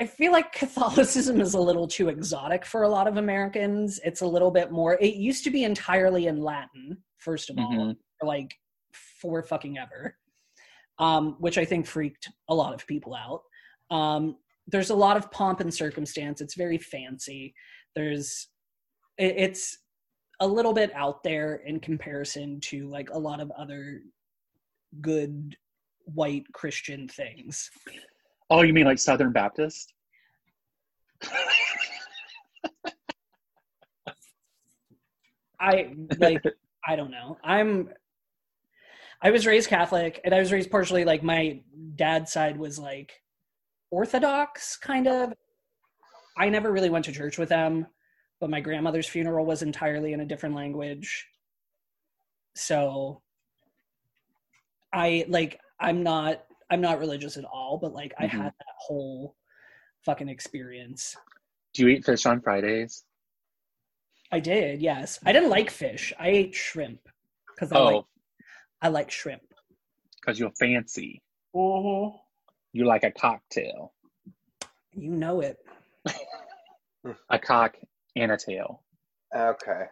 I 0.00 0.06
feel 0.06 0.32
like 0.32 0.52
catholicism 0.52 1.40
is 1.40 1.54
a 1.54 1.60
little 1.60 1.86
too 1.86 2.08
exotic 2.08 2.64
for 2.64 2.82
a 2.82 2.88
lot 2.88 3.06
of 3.06 3.16
americans. 3.16 4.00
It's 4.04 4.22
a 4.22 4.26
little 4.26 4.50
bit 4.50 4.70
more 4.72 4.94
it 5.00 5.14
used 5.14 5.44
to 5.44 5.50
be 5.50 5.64
entirely 5.64 6.26
in 6.26 6.40
latin 6.40 6.96
first 7.18 7.50
of 7.50 7.58
all 7.58 7.70
Mhm. 7.72 7.96
for 8.18 8.26
like 8.26 8.54
for 9.20 9.42
fucking 9.42 9.78
ever 9.78 10.16
um, 10.98 11.36
which 11.38 11.58
i 11.58 11.64
think 11.64 11.86
freaked 11.86 12.28
a 12.48 12.54
lot 12.54 12.74
of 12.74 12.86
people 12.86 13.14
out. 13.14 13.42
Um, 13.90 14.36
there's 14.66 14.90
a 14.90 14.94
lot 14.94 15.16
of 15.16 15.30
pomp 15.32 15.58
and 15.60 15.72
circumstance. 15.72 16.40
It's 16.40 16.54
very 16.54 16.78
fancy. 16.78 17.54
There's 17.96 18.48
it, 19.18 19.34
it's 19.36 19.78
a 20.40 20.46
little 20.46 20.72
bit 20.72 20.92
out 20.94 21.22
there 21.24 21.56
in 21.66 21.80
comparison 21.80 22.60
to 22.70 22.86
like 22.88 23.10
a 23.10 23.18
lot 23.18 23.40
of 23.40 23.50
other 23.52 24.02
good 25.00 25.56
white 26.04 26.44
christian 26.52 27.06
things 27.08 27.70
Oh, 28.50 28.62
you 28.62 28.72
mean 28.72 28.84
like 28.84 28.98
Southern 28.98 29.32
Baptist? 29.32 29.94
I 35.60 35.94
like 36.18 36.42
I 36.86 36.96
don't 36.96 37.10
know. 37.10 37.38
I'm 37.44 37.90
I 39.22 39.30
was 39.30 39.46
raised 39.46 39.68
Catholic 39.68 40.20
and 40.24 40.34
I 40.34 40.40
was 40.40 40.50
raised 40.50 40.70
partially 40.70 41.04
like 41.04 41.22
my 41.22 41.60
dad's 41.94 42.32
side 42.32 42.56
was 42.56 42.78
like 42.78 43.12
Orthodox 43.90 44.76
kind 44.76 45.06
of. 45.06 45.32
I 46.36 46.48
never 46.48 46.72
really 46.72 46.90
went 46.90 47.04
to 47.04 47.12
church 47.12 47.36
with 47.38 47.50
them, 47.50 47.86
but 48.40 48.50
my 48.50 48.60
grandmother's 48.60 49.06
funeral 49.06 49.44
was 49.44 49.62
entirely 49.62 50.12
in 50.14 50.20
a 50.20 50.26
different 50.26 50.54
language. 50.54 51.28
So 52.54 53.20
I 54.92 55.26
like 55.28 55.60
I'm 55.78 56.02
not 56.02 56.44
I'm 56.70 56.80
not 56.80 56.98
religious 57.00 57.36
at 57.36 57.44
all, 57.44 57.78
but 57.78 57.92
like 57.92 58.14
I 58.18 58.26
Mhm. 58.26 58.30
had 58.30 58.44
that 58.44 58.74
whole 58.78 59.36
fucking 60.04 60.28
experience. 60.28 61.16
Do 61.74 61.82
you 61.82 61.88
eat 61.88 62.04
fish 62.04 62.26
on 62.26 62.40
Fridays? 62.40 63.04
I 64.32 64.38
did, 64.40 64.80
yes. 64.80 65.18
I 65.26 65.32
didn't 65.32 65.50
like 65.50 65.70
fish. 65.70 66.12
I 66.18 66.28
ate 66.28 66.54
shrimp 66.54 67.00
because 67.48 67.72
I 67.72 67.78
like 67.78 67.94
Oh, 67.96 68.06
I 68.80 68.88
like 68.88 69.10
shrimp. 69.10 69.42
because 70.20 70.38
you're 70.38 70.52
fancy. 70.52 71.20
Mm-hmm. 71.54 72.16
You 72.72 72.84
like 72.84 73.02
a 73.02 73.10
cocktail, 73.10 73.92
You 74.92 75.10
know 75.10 75.40
it. 75.40 75.58
a 77.28 77.38
cock 77.38 77.76
and 78.14 78.30
a 78.30 78.36
tail. 78.36 78.84
Okay. 79.34 79.86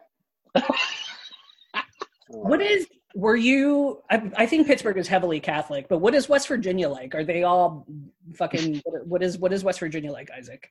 What 2.28 2.60
is? 2.60 2.86
Were 3.14 3.36
you? 3.36 4.02
I, 4.10 4.30
I 4.36 4.46
think 4.46 4.66
Pittsburgh 4.66 4.98
is 4.98 5.08
heavily 5.08 5.40
Catholic, 5.40 5.88
but 5.88 5.98
what 5.98 6.14
is 6.14 6.28
West 6.28 6.48
Virginia 6.48 6.88
like? 6.88 7.14
Are 7.14 7.24
they 7.24 7.42
all 7.42 7.86
fucking? 8.34 8.82
What, 9.04 9.22
is 9.22 9.38
what 9.38 9.52
is 9.52 9.64
West 9.64 9.80
Virginia 9.80 10.12
like, 10.12 10.30
Isaac? 10.30 10.70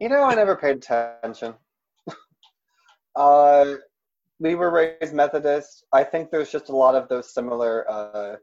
You 0.00 0.08
know, 0.08 0.22
I 0.22 0.34
never 0.34 0.56
paid 0.56 0.76
attention. 0.76 1.54
uh, 3.16 3.74
we 4.40 4.54
were 4.56 4.70
raised 4.70 5.14
Methodist. 5.14 5.84
I 5.92 6.02
think 6.02 6.30
there's 6.30 6.50
just 6.50 6.70
a 6.70 6.76
lot 6.76 6.94
of 6.96 7.08
those 7.08 7.32
similar, 7.32 7.88
uh, 7.88 8.36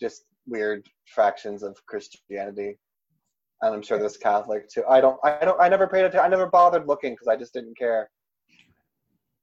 just 0.00 0.24
weird 0.46 0.88
fractions 1.06 1.62
of 1.62 1.76
Christianity, 1.86 2.76
and 3.62 3.74
I'm 3.74 3.82
sure 3.82 3.98
there's 3.98 4.16
Catholic 4.16 4.68
too. 4.68 4.82
I 4.88 5.00
don't, 5.00 5.18
I 5.22 5.44
don't, 5.44 5.60
I 5.60 5.68
never 5.68 5.86
paid 5.86 6.00
attention. 6.00 6.20
I 6.20 6.28
never 6.28 6.48
bothered 6.48 6.88
looking 6.88 7.12
because 7.12 7.28
I 7.28 7.36
just 7.36 7.52
didn't 7.52 7.78
care. 7.78 8.10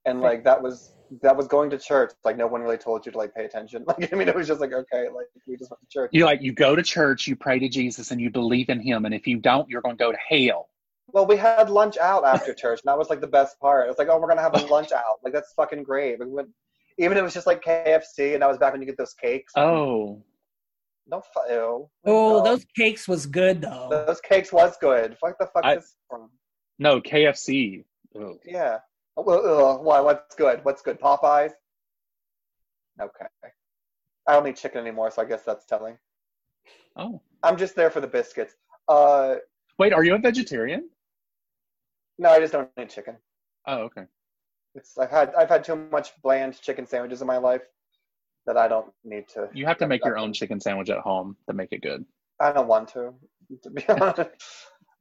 And 0.04 0.20
like 0.20 0.44
that 0.44 0.60
was 0.60 0.92
that 1.20 1.36
was 1.36 1.46
going 1.46 1.68
to 1.70 1.78
church. 1.78 2.12
Like 2.24 2.36
no 2.36 2.46
one 2.46 2.62
really 2.62 2.78
told 2.78 3.04
you 3.04 3.12
to 3.12 3.18
like 3.18 3.34
pay 3.34 3.44
attention. 3.44 3.84
Like 3.88 4.12
I 4.12 4.16
mean, 4.16 4.28
it 4.28 4.34
was 4.34 4.46
just 4.48 4.60
like 4.60 4.72
okay, 4.72 5.08
like 5.14 5.26
we 5.46 5.56
just 5.56 5.70
went 5.70 5.80
to 5.82 5.86
church. 5.90 6.10
You 6.12 6.24
like 6.24 6.40
you 6.42 6.52
go 6.52 6.74
to 6.74 6.82
church, 6.82 7.26
you 7.26 7.36
pray 7.36 7.58
to 7.58 7.68
Jesus, 7.68 8.10
and 8.10 8.20
you 8.20 8.30
believe 8.30 8.68
in 8.70 8.80
Him. 8.80 9.04
And 9.04 9.14
if 9.14 9.26
you 9.26 9.38
don't, 9.38 9.68
you're 9.68 9.82
going 9.82 9.96
to 9.96 10.02
go 10.04 10.12
to 10.12 10.18
hell. 10.28 10.68
Well, 11.08 11.26
we 11.26 11.36
had 11.36 11.68
lunch 11.68 11.98
out 11.98 12.24
after 12.24 12.54
church, 12.54 12.80
and 12.84 12.90
that 12.90 12.96
was 12.96 13.10
like 13.10 13.20
the 13.20 13.26
best 13.26 13.60
part. 13.60 13.84
It 13.86 13.88
was 13.88 13.98
like, 13.98 14.08
oh, 14.10 14.18
we're 14.18 14.28
gonna 14.28 14.40
have 14.40 14.54
a 14.54 14.64
lunch 14.66 14.92
out. 14.92 15.18
Like 15.22 15.34
that's 15.34 15.52
fucking 15.52 15.82
great. 15.82 16.18
We 16.18 16.26
went, 16.26 16.48
Even 16.96 17.18
if 17.18 17.20
it 17.20 17.24
was 17.24 17.34
just 17.34 17.46
like 17.46 17.62
KFC, 17.62 18.32
and 18.32 18.40
that 18.42 18.48
was 18.48 18.56
back 18.56 18.72
when 18.72 18.80
you 18.80 18.86
get 18.86 18.96
those 18.96 19.12
cakes. 19.12 19.52
Oh, 19.56 20.22
No, 21.06 21.20
fu- 21.34 21.52
ew. 21.52 21.58
Oh, 21.58 21.90
No. 22.06 22.12
Oh, 22.38 22.44
those 22.44 22.64
cakes 22.76 23.06
was 23.06 23.26
good 23.26 23.60
though. 23.60 23.88
those 24.06 24.20
cakes 24.22 24.52
was 24.52 24.76
good. 24.80 25.18
Fuck 25.20 25.38
the 25.38 25.46
fuck 25.52 25.64
I- 25.64 25.74
this 25.74 25.96
from? 26.08 26.30
no, 26.78 27.00
KFC. 27.02 27.84
Ugh. 28.18 28.36
Yeah. 28.46 28.78
Oh, 29.16 29.22
Well, 29.22 29.46
ugh, 29.76 29.84
why? 29.84 30.00
What's 30.00 30.34
good? 30.34 30.60
What's 30.64 30.82
good? 30.82 31.00
Popeyes. 31.00 31.52
Okay. 33.00 33.26
I 34.28 34.32
don't 34.34 34.46
eat 34.46 34.56
chicken 34.56 34.80
anymore, 34.80 35.10
so 35.10 35.22
I 35.22 35.24
guess 35.24 35.42
that's 35.42 35.66
telling. 35.66 35.98
Oh, 36.96 37.20
I'm 37.42 37.56
just 37.56 37.74
there 37.74 37.90
for 37.90 38.00
the 38.00 38.06
biscuits. 38.06 38.54
Uh, 38.88 39.36
wait, 39.78 39.92
are 39.92 40.04
you 40.04 40.14
a 40.14 40.18
vegetarian? 40.18 40.88
no, 42.18 42.28
I 42.30 42.38
just 42.38 42.52
don't 42.52 42.70
eat 42.80 42.90
chicken. 42.90 43.16
Oh, 43.66 43.78
okay. 43.82 44.02
It's 44.74 44.96
I've 44.96 45.10
had 45.10 45.34
I've 45.34 45.48
had 45.48 45.64
too 45.64 45.76
much 45.90 46.10
bland 46.22 46.60
chicken 46.60 46.86
sandwiches 46.86 47.20
in 47.20 47.26
my 47.26 47.38
life 47.38 47.62
that 48.46 48.56
I 48.56 48.68
don't 48.68 48.92
need 49.04 49.28
to. 49.30 49.48
You 49.52 49.66
have 49.66 49.78
to 49.78 49.86
make 49.86 50.04
your 50.04 50.18
own 50.18 50.32
chicken 50.32 50.60
sandwich 50.60 50.90
at 50.90 50.98
home 50.98 51.36
to 51.48 51.52
make 51.54 51.72
it 51.72 51.82
good. 51.82 52.04
I 52.40 52.52
don't 52.52 52.68
want 52.68 52.88
to, 52.90 53.14
to 53.62 53.70
be 53.70 53.84
honest. 53.88 54.30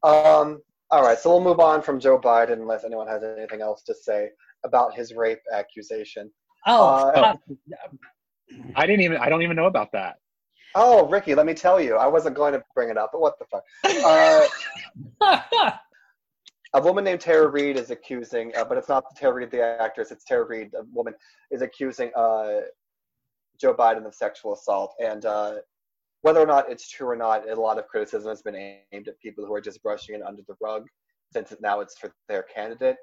um, 0.03 0.61
all 0.91 1.03
right, 1.03 1.17
so 1.17 1.29
we'll 1.29 1.41
move 1.41 1.59
on 1.59 1.81
from 1.81 1.99
Joe 1.99 2.19
Biden 2.19 2.53
unless 2.53 2.83
anyone 2.83 3.07
has 3.07 3.23
anything 3.23 3.61
else 3.61 3.81
to 3.83 3.93
say 3.95 4.29
about 4.65 4.93
his 4.93 5.13
rape 5.13 5.39
accusation. 5.53 6.31
Oh, 6.67 7.09
Uh. 7.09 7.35
I 8.75 8.85
didn't 8.85 9.01
even. 9.01 9.17
I 9.17 9.29
don't 9.29 9.41
even 9.43 9.55
know 9.55 9.67
about 9.67 9.91
that. 9.93 10.17
Oh, 10.75 11.07
Ricky, 11.07 11.35
let 11.35 11.45
me 11.45 11.53
tell 11.53 11.81
you, 11.81 11.95
I 11.95 12.07
wasn't 12.07 12.35
going 12.35 12.53
to 12.53 12.63
bring 12.75 12.89
it 12.89 12.97
up, 12.97 13.11
but 13.13 13.21
what 13.21 13.35
the 13.39 13.45
fuck? 13.45 13.63
Uh, 15.21 15.71
a 16.73 16.81
woman 16.81 17.03
named 17.03 17.19
Tara 17.21 17.47
Reade 17.47 17.77
is 17.77 17.91
accusing, 17.91 18.53
uh, 18.55 18.63
but 18.63 18.77
it's 18.77 18.87
not 18.87 19.03
Tara 19.15 19.33
Reid 19.33 19.51
the 19.51 19.61
actress, 19.81 20.11
it's 20.11 20.23
Tara 20.23 20.45
Reade, 20.45 20.71
a 20.77 20.83
woman, 20.93 21.13
is 21.49 21.61
accusing 21.61 22.11
uh, 22.15 22.59
Joe 23.59 23.73
Biden 23.73 24.05
of 24.05 24.15
sexual 24.15 24.53
assault. 24.53 24.93
And 25.03 25.25
uh, 25.25 25.55
whether 26.21 26.39
or 26.39 26.45
not 26.45 26.69
it's 26.69 26.89
true 26.89 27.07
or 27.09 27.15
not, 27.15 27.49
a 27.49 27.55
lot 27.55 27.77
of 27.79 27.87
criticism 27.87 28.29
has 28.29 28.41
been 28.41 28.55
aimed 28.55 29.07
at 29.07 29.19
people 29.19 29.45
who 29.45 29.53
are 29.53 29.61
just 29.61 29.81
brushing 29.81 30.15
it 30.15 30.21
under 30.21 30.41
the 30.47 30.55
rug, 30.61 30.87
since 31.33 31.53
now 31.61 31.79
it's 31.79 31.97
for 31.97 32.13
their 32.29 32.43
candidate, 32.43 32.97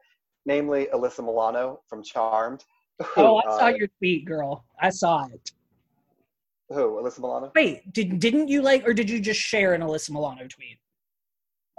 namely 0.46 0.88
Alyssa 0.94 1.20
Milano 1.24 1.80
from 1.88 2.02
Charmed. 2.02 2.64
Who, 3.14 3.22
oh, 3.22 3.36
I 3.44 3.58
saw 3.58 3.66
uh, 3.66 3.68
your 3.68 3.88
tweet, 3.98 4.24
girl. 4.24 4.64
I 4.80 4.90
saw 4.90 5.26
it. 5.26 5.52
Who, 6.70 7.00
Alyssa 7.02 7.20
Milano? 7.20 7.52
Wait, 7.54 7.92
did 7.92 8.18
didn't 8.18 8.48
you 8.48 8.62
like, 8.62 8.86
or 8.86 8.92
did 8.92 9.08
you 9.08 9.20
just 9.20 9.40
share 9.40 9.74
an 9.74 9.80
Alyssa 9.82 10.10
Milano 10.10 10.46
tweet? 10.48 10.78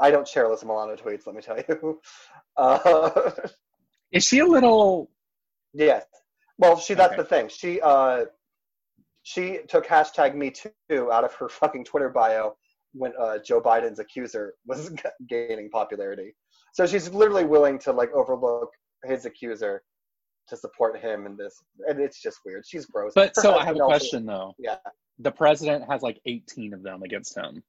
I 0.02 0.12
don't 0.12 0.28
share 0.28 0.46
Alyssa 0.46 0.64
Milano 0.64 0.96
tweets, 0.96 1.26
let 1.26 1.36
me 1.36 1.42
tell 1.42 1.58
you. 1.68 2.00
Uh, 2.58 3.32
Is 4.12 4.26
she 4.26 4.40
a 4.40 4.46
little? 4.46 5.10
Yes. 5.74 6.06
Well, 6.58 6.78
she 6.78 6.94
that's 6.94 7.14
Okay. 7.14 7.22
the 7.22 7.28
thing. 7.28 7.48
She 7.48 7.80
uh 7.80 8.26
she 9.24 9.60
took 9.68 9.86
hashtag 9.86 10.36
me 10.36 10.52
too 10.52 11.12
out 11.12 11.24
of 11.24 11.34
her 11.36 11.50
fucking 11.50 11.86
Twitter 11.86 12.10
bio 12.10 12.56
when 12.94 13.12
uh 13.20 13.38
Joe 13.46 13.62
Biden's 13.62 14.00
accuser 14.00 14.54
was 14.66 14.90
g- 14.90 15.04
gaining 15.30 15.70
popularity. 15.70 16.36
So 16.74 16.86
she's 16.86 17.10
literally 17.12 17.44
willing 17.46 17.80
to 17.80 17.92
like 17.92 18.12
overlook 18.14 18.70
his 19.04 19.26
accuser 19.26 19.84
to 20.48 20.58
support 20.58 21.00
him 21.00 21.26
in 21.26 21.38
this. 21.38 21.54
And 21.88 22.00
it's 22.00 22.22
just 22.22 22.40
weird. 22.46 22.64
She's 22.68 22.86
gross. 22.88 23.12
But 23.14 23.34
Her 23.36 23.42
so 23.42 23.56
I 23.56 23.66
have 23.66 23.76
a 23.76 23.80
also- 23.84 23.98
question 23.98 24.26
though. 24.26 24.54
Yeah. 24.58 24.78
The 25.20 25.32
president 25.32 25.84
has 25.92 26.02
like 26.02 26.20
18 26.26 26.74
of 26.74 26.82
them 26.82 27.04
against 27.04 27.38
him. 27.38 27.62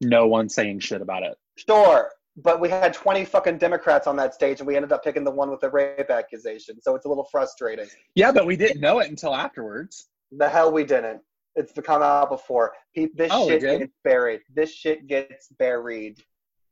No 0.00 0.26
one 0.26 0.48
saying 0.48 0.80
shit 0.80 1.00
about 1.00 1.22
it. 1.22 1.36
Sure. 1.56 2.10
But 2.36 2.60
we 2.60 2.68
had 2.68 2.94
20 2.94 3.24
fucking 3.24 3.58
Democrats 3.58 4.06
on 4.06 4.16
that 4.16 4.34
stage 4.34 4.60
and 4.60 4.66
we 4.66 4.76
ended 4.76 4.92
up 4.92 5.02
picking 5.04 5.24
the 5.24 5.30
one 5.30 5.50
with 5.50 5.60
the 5.60 5.70
rape 5.70 6.10
accusation. 6.10 6.80
So 6.82 6.94
it's 6.94 7.04
a 7.06 7.08
little 7.08 7.26
frustrating. 7.30 7.86
Yeah, 8.14 8.30
but 8.32 8.46
we 8.46 8.56
didn't 8.56 8.80
know 8.80 9.00
it 9.00 9.10
until 9.10 9.34
afterwards. 9.34 10.08
The 10.36 10.48
hell 10.48 10.72
we 10.72 10.84
didn't. 10.84 11.20
It's 11.54 11.72
come 11.84 12.02
out 12.02 12.30
before. 12.30 12.72
Pe- 12.96 13.08
This 13.14 13.32
Oh, 13.32 13.46
shit 13.46 13.60
gets 13.60 13.92
buried. 14.04 14.40
This 14.54 14.72
shit 14.72 15.06
gets 15.06 15.48
buried. 15.58 16.22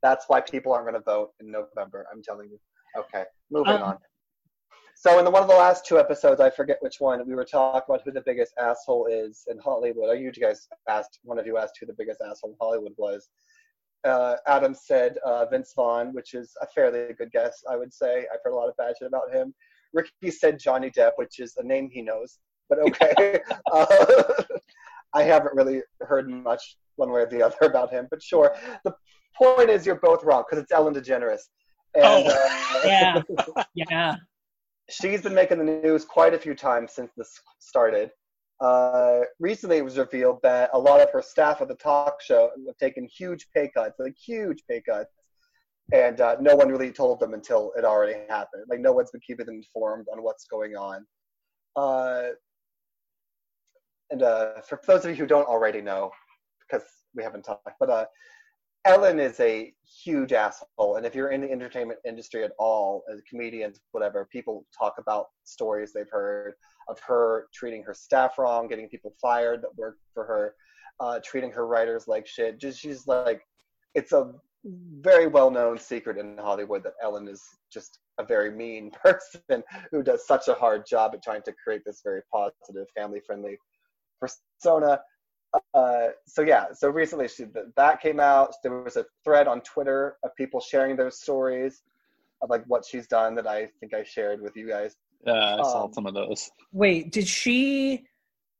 That's 0.01 0.25
why 0.27 0.41
people 0.41 0.73
aren't 0.73 0.85
going 0.85 0.95
to 1.01 1.05
vote 1.05 1.31
in 1.39 1.51
November. 1.51 2.07
I'm 2.11 2.23
telling 2.23 2.49
you. 2.49 2.59
Okay, 2.97 3.23
moving 3.51 3.73
Um, 3.75 3.83
on. 3.83 3.97
So 4.95 5.17
in 5.19 5.25
the, 5.25 5.31
one 5.31 5.41
of 5.41 5.47
the 5.49 5.55
last 5.55 5.85
two 5.85 5.99
episodes, 5.99 6.41
I 6.41 6.49
forget 6.49 6.77
which 6.81 6.99
one, 6.99 7.25
we 7.27 7.33
were 7.35 7.45
talking 7.45 7.81
about 7.87 8.01
who 8.03 8.11
the 8.11 8.21
biggest 8.21 8.53
asshole 8.59 9.07
is 9.07 9.43
in 9.47 9.57
Hollywood. 9.59 10.09
Or 10.09 10.15
you 10.15 10.31
guys 10.31 10.67
asked, 10.87 11.19
one 11.23 11.39
of 11.39 11.45
you 11.45 11.57
asked 11.57 11.77
who 11.79 11.85
the 11.85 11.95
biggest 11.97 12.21
asshole 12.21 12.51
in 12.51 12.55
Hollywood 12.59 12.93
was. 12.97 13.29
Uh, 14.03 14.35
Adam 14.47 14.73
said 14.73 15.17
uh, 15.25 15.45
Vince 15.45 15.73
Vaughn, 15.75 16.13
which 16.13 16.33
is 16.33 16.51
a 16.61 16.67
fairly 16.67 17.13
good 17.13 17.31
guess, 17.31 17.63
I 17.69 17.75
would 17.77 17.93
say. 17.93 18.25
I've 18.33 18.39
heard 18.43 18.53
a 18.53 18.55
lot 18.55 18.69
of 18.69 18.77
bad 18.77 18.95
shit 18.97 19.07
about 19.07 19.31
him. 19.33 19.53
Ricky 19.93 20.31
said 20.31 20.59
Johnny 20.59 20.89
Depp, 20.89 21.11
which 21.17 21.39
is 21.39 21.55
a 21.57 21.63
name 21.63 21.89
he 21.91 22.01
knows, 22.01 22.39
but 22.69 22.79
okay. 22.79 23.39
uh, 23.71 23.85
I 25.13 25.23
haven't 25.23 25.53
really 25.55 25.81
heard 26.01 26.29
much 26.29 26.77
one 26.95 27.11
way 27.11 27.21
or 27.21 27.25
the 27.25 27.41
other 27.43 27.57
about 27.61 27.91
him, 27.91 28.07
but 28.09 28.21
sure. 28.23 28.55
The 28.85 28.93
point 29.37 29.69
is, 29.69 29.85
you're 29.85 29.95
both 29.95 30.23
wrong 30.23 30.43
because 30.49 30.63
it's 30.63 30.71
Ellen 30.71 30.93
DeGeneres. 30.93 31.41
And, 31.95 32.03
Oh. 32.05 32.23
uh, 32.27 32.79
Yeah, 32.85 33.21
yeah. 33.75 34.15
she's 34.89 35.21
been 35.21 35.33
making 35.35 35.57
the 35.57 35.65
news 35.65 36.05
quite 36.05 36.33
a 36.33 36.39
few 36.39 36.55
times 36.55 36.93
since 36.93 37.11
this 37.17 37.37
started. 37.59 38.11
Uh, 38.61 39.21
recently, 39.39 39.77
it 39.77 39.83
was 39.83 39.97
revealed 39.97 40.39
that 40.43 40.69
a 40.73 40.79
lot 40.79 41.01
of 41.01 41.09
her 41.11 41.21
staff 41.21 41.61
at 41.61 41.67
the 41.67 41.75
talk 41.75 42.21
show 42.21 42.51
have 42.67 42.77
taken 42.77 43.07
huge 43.07 43.47
pay 43.53 43.69
cuts, 43.75 43.99
like 43.99 44.15
huge 44.15 44.63
pay 44.69 44.79
cuts, 44.81 45.11
and 45.93 46.21
uh, 46.21 46.37
no 46.39 46.55
one 46.55 46.69
really 46.69 46.91
told 46.91 47.19
them 47.19 47.33
until 47.33 47.71
it 47.77 47.83
already 47.83 48.19
happened. 48.29 48.63
Like 48.69 48.79
no 48.79 48.93
one's 48.93 49.11
been 49.11 49.21
keeping 49.25 49.47
them 49.47 49.55
informed 49.55 50.05
on 50.13 50.21
what's 50.23 50.45
going 50.45 50.75
on. 50.75 51.05
Uh, 51.75 52.29
and 54.11 54.23
uh, 54.23 54.61
for 54.67 54.79
those 54.85 55.05
of 55.05 55.11
you 55.11 55.17
who 55.17 55.27
don't 55.27 55.47
already 55.47 55.81
know, 55.81 56.11
because 56.59 56.87
we 57.15 57.23
haven't 57.23 57.43
talked, 57.43 57.71
but 57.79 57.89
uh, 57.89 58.05
Ellen 58.83 59.19
is 59.19 59.39
a 59.39 59.73
huge 60.03 60.33
asshole, 60.33 60.95
and 60.95 61.05
if 61.05 61.13
you're 61.13 61.31
in 61.31 61.41
the 61.41 61.51
entertainment 61.51 61.99
industry 62.05 62.43
at 62.43 62.51
all, 62.57 63.03
as 63.11 63.21
comedians, 63.29 63.79
whatever, 63.91 64.27
people 64.31 64.65
talk 64.77 64.95
about 64.97 65.27
stories 65.43 65.93
they've 65.93 66.09
heard 66.09 66.53
of 66.87 66.99
her 66.99 67.47
treating 67.53 67.83
her 67.83 67.93
staff 67.93 68.37
wrong, 68.37 68.67
getting 68.67 68.89
people 68.89 69.13
fired 69.21 69.61
that 69.61 69.77
work 69.77 69.97
for 70.13 70.25
her, 70.25 70.55
uh, 70.99 71.19
treating 71.23 71.51
her 71.51 71.67
writers 71.67 72.05
like 72.07 72.25
shit. 72.25 72.59
Just 72.59 72.79
she's 72.79 73.07
like, 73.07 73.41
it's 73.93 74.13
a 74.13 74.33
very 74.99 75.27
well-known 75.27 75.77
secret 75.77 76.17
in 76.17 76.37
Hollywood 76.37 76.83
that 76.83 76.93
Ellen 77.03 77.27
is 77.27 77.41
just 77.71 77.99
a 78.19 78.25
very 78.25 78.51
mean 78.51 78.91
person 79.03 79.63
who 79.91 80.03
does 80.03 80.25
such 80.25 80.47
a 80.47 80.53
hard 80.53 80.85
job 80.87 81.11
at 81.13 81.23
trying 81.23 81.41
to 81.43 81.53
create 81.63 81.81
this 81.85 82.01
very 82.03 82.21
positive, 82.31 82.87
family-friendly 82.95 83.57
persona 84.21 84.99
uh, 85.73 86.07
so 86.25 86.41
yeah, 86.41 86.67
so 86.73 86.89
recently 86.89 87.27
she, 87.27 87.45
that 87.75 88.01
came 88.01 88.19
out. 88.19 88.53
There 88.63 88.81
was 88.81 88.97
a 88.97 89.05
thread 89.23 89.47
on 89.47 89.61
Twitter 89.61 90.17
of 90.23 90.35
people 90.35 90.61
sharing 90.61 90.95
those 90.95 91.19
stories 91.19 91.83
of 92.41 92.49
like 92.49 92.63
what 92.67 92.85
she's 92.85 93.07
done 93.07 93.35
that 93.35 93.47
I 93.47 93.67
think 93.79 93.93
I 93.93 94.03
shared 94.03 94.41
with 94.41 94.55
you 94.55 94.67
guys. 94.67 94.95
Uh, 95.27 95.31
I 95.31 95.57
saw 95.57 95.85
Um, 95.85 95.93
some 95.93 96.05
of 96.05 96.13
those. 96.13 96.49
Wait, 96.71 97.11
did 97.11 97.27
she 97.27 98.05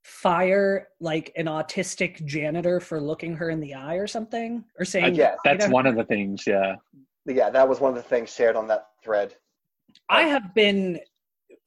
fire 0.04 0.88
like 1.00 1.32
an 1.36 1.46
autistic 1.46 2.24
janitor 2.26 2.78
for 2.80 3.00
looking 3.00 3.34
her 3.36 3.50
in 3.50 3.60
the 3.60 3.74
eye 3.74 3.96
or 3.96 4.06
something, 4.06 4.64
or 4.78 4.84
saying? 4.84 5.14
Yeah, 5.14 5.36
That's 5.44 5.68
one 5.68 5.86
of 5.86 5.96
the 5.96 6.04
things. 6.04 6.44
Yeah. 6.46 6.76
Yeah, 7.24 7.50
that 7.50 7.68
was 7.68 7.80
one 7.80 7.90
of 7.90 7.96
the 7.96 8.08
things 8.08 8.34
shared 8.34 8.56
on 8.56 8.66
that 8.68 8.88
thread. 9.02 9.34
I 10.08 10.22
have 10.22 10.54
been 10.54 11.00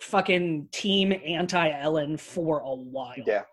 fucking 0.02 0.68
team 0.72 1.14
anti 1.26 1.70
Ellen 1.70 2.18
for 2.18 2.60
a 2.60 2.76
while. 2.76 3.16
Yeah, 3.26 3.44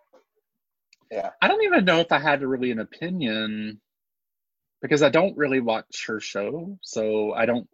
I 1.41 1.47
don't 1.47 1.63
even 1.63 1.85
know 1.85 1.99
if 1.99 2.11
I 2.11 2.19
had 2.19 2.41
really 2.41 2.71
an 2.71 2.79
opinion 2.79 3.79
because 4.81 5.01
I 5.01 5.09
don't 5.09 5.37
really 5.37 5.59
watch 5.61 6.05
her 6.07 6.19
show, 6.19 6.77
so 6.81 7.33
I 7.33 7.45
don't. 7.45 7.67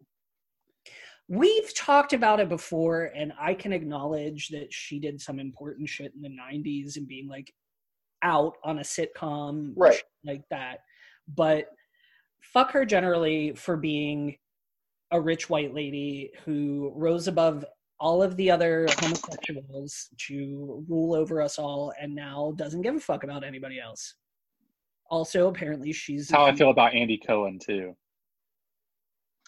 We've 1.28 1.76
talked 1.76 2.14
about 2.14 2.40
it 2.40 2.50
before, 2.50 3.12
and 3.16 3.34
I 3.40 3.54
can 3.54 3.72
acknowledge 3.72 4.50
that 4.50 4.74
she 4.74 5.00
did 5.00 5.22
some 5.22 5.40
important 5.40 5.88
shit 5.90 6.14
in 6.16 6.22
the 6.22 6.30
90s 6.30 6.98
and 6.98 7.08
being 7.08 7.28
like 7.28 7.54
out 8.24 8.56
on 8.64 8.80
a 8.80 8.84
sitcom, 8.84 9.74
Right. 9.76 10.02
like 10.26 10.44
that. 10.50 10.80
But 11.28 11.68
fuck 12.42 12.72
her 12.72 12.86
generally 12.86 13.54
for 13.56 13.78
being 13.78 14.38
a 15.12 15.20
rich 15.20 15.50
white 15.50 15.74
lady 15.74 16.32
who 16.46 16.92
rose 16.96 17.28
above 17.28 17.66
all 18.00 18.24
of 18.24 18.36
the 18.38 18.50
other 18.50 18.88
homosexuals 19.00 20.10
to 20.18 20.86
rule 20.88 21.14
over 21.14 21.42
us 21.42 21.60
all 21.60 21.94
and 22.00 22.16
now 22.16 22.54
doesn't 22.56 22.82
give 22.82 22.96
a 22.96 23.00
fuck 23.00 23.24
about 23.24 23.44
anybody 23.44 23.80
else. 23.80 24.16
Also, 25.10 25.48
apparently, 25.48 25.92
she's 25.92 26.30
how 26.30 26.46
I 26.46 26.56
feel 26.56 26.70
about 26.70 26.94
Andy 26.94 27.18
Cohen 27.18 27.60
too. 27.60 27.96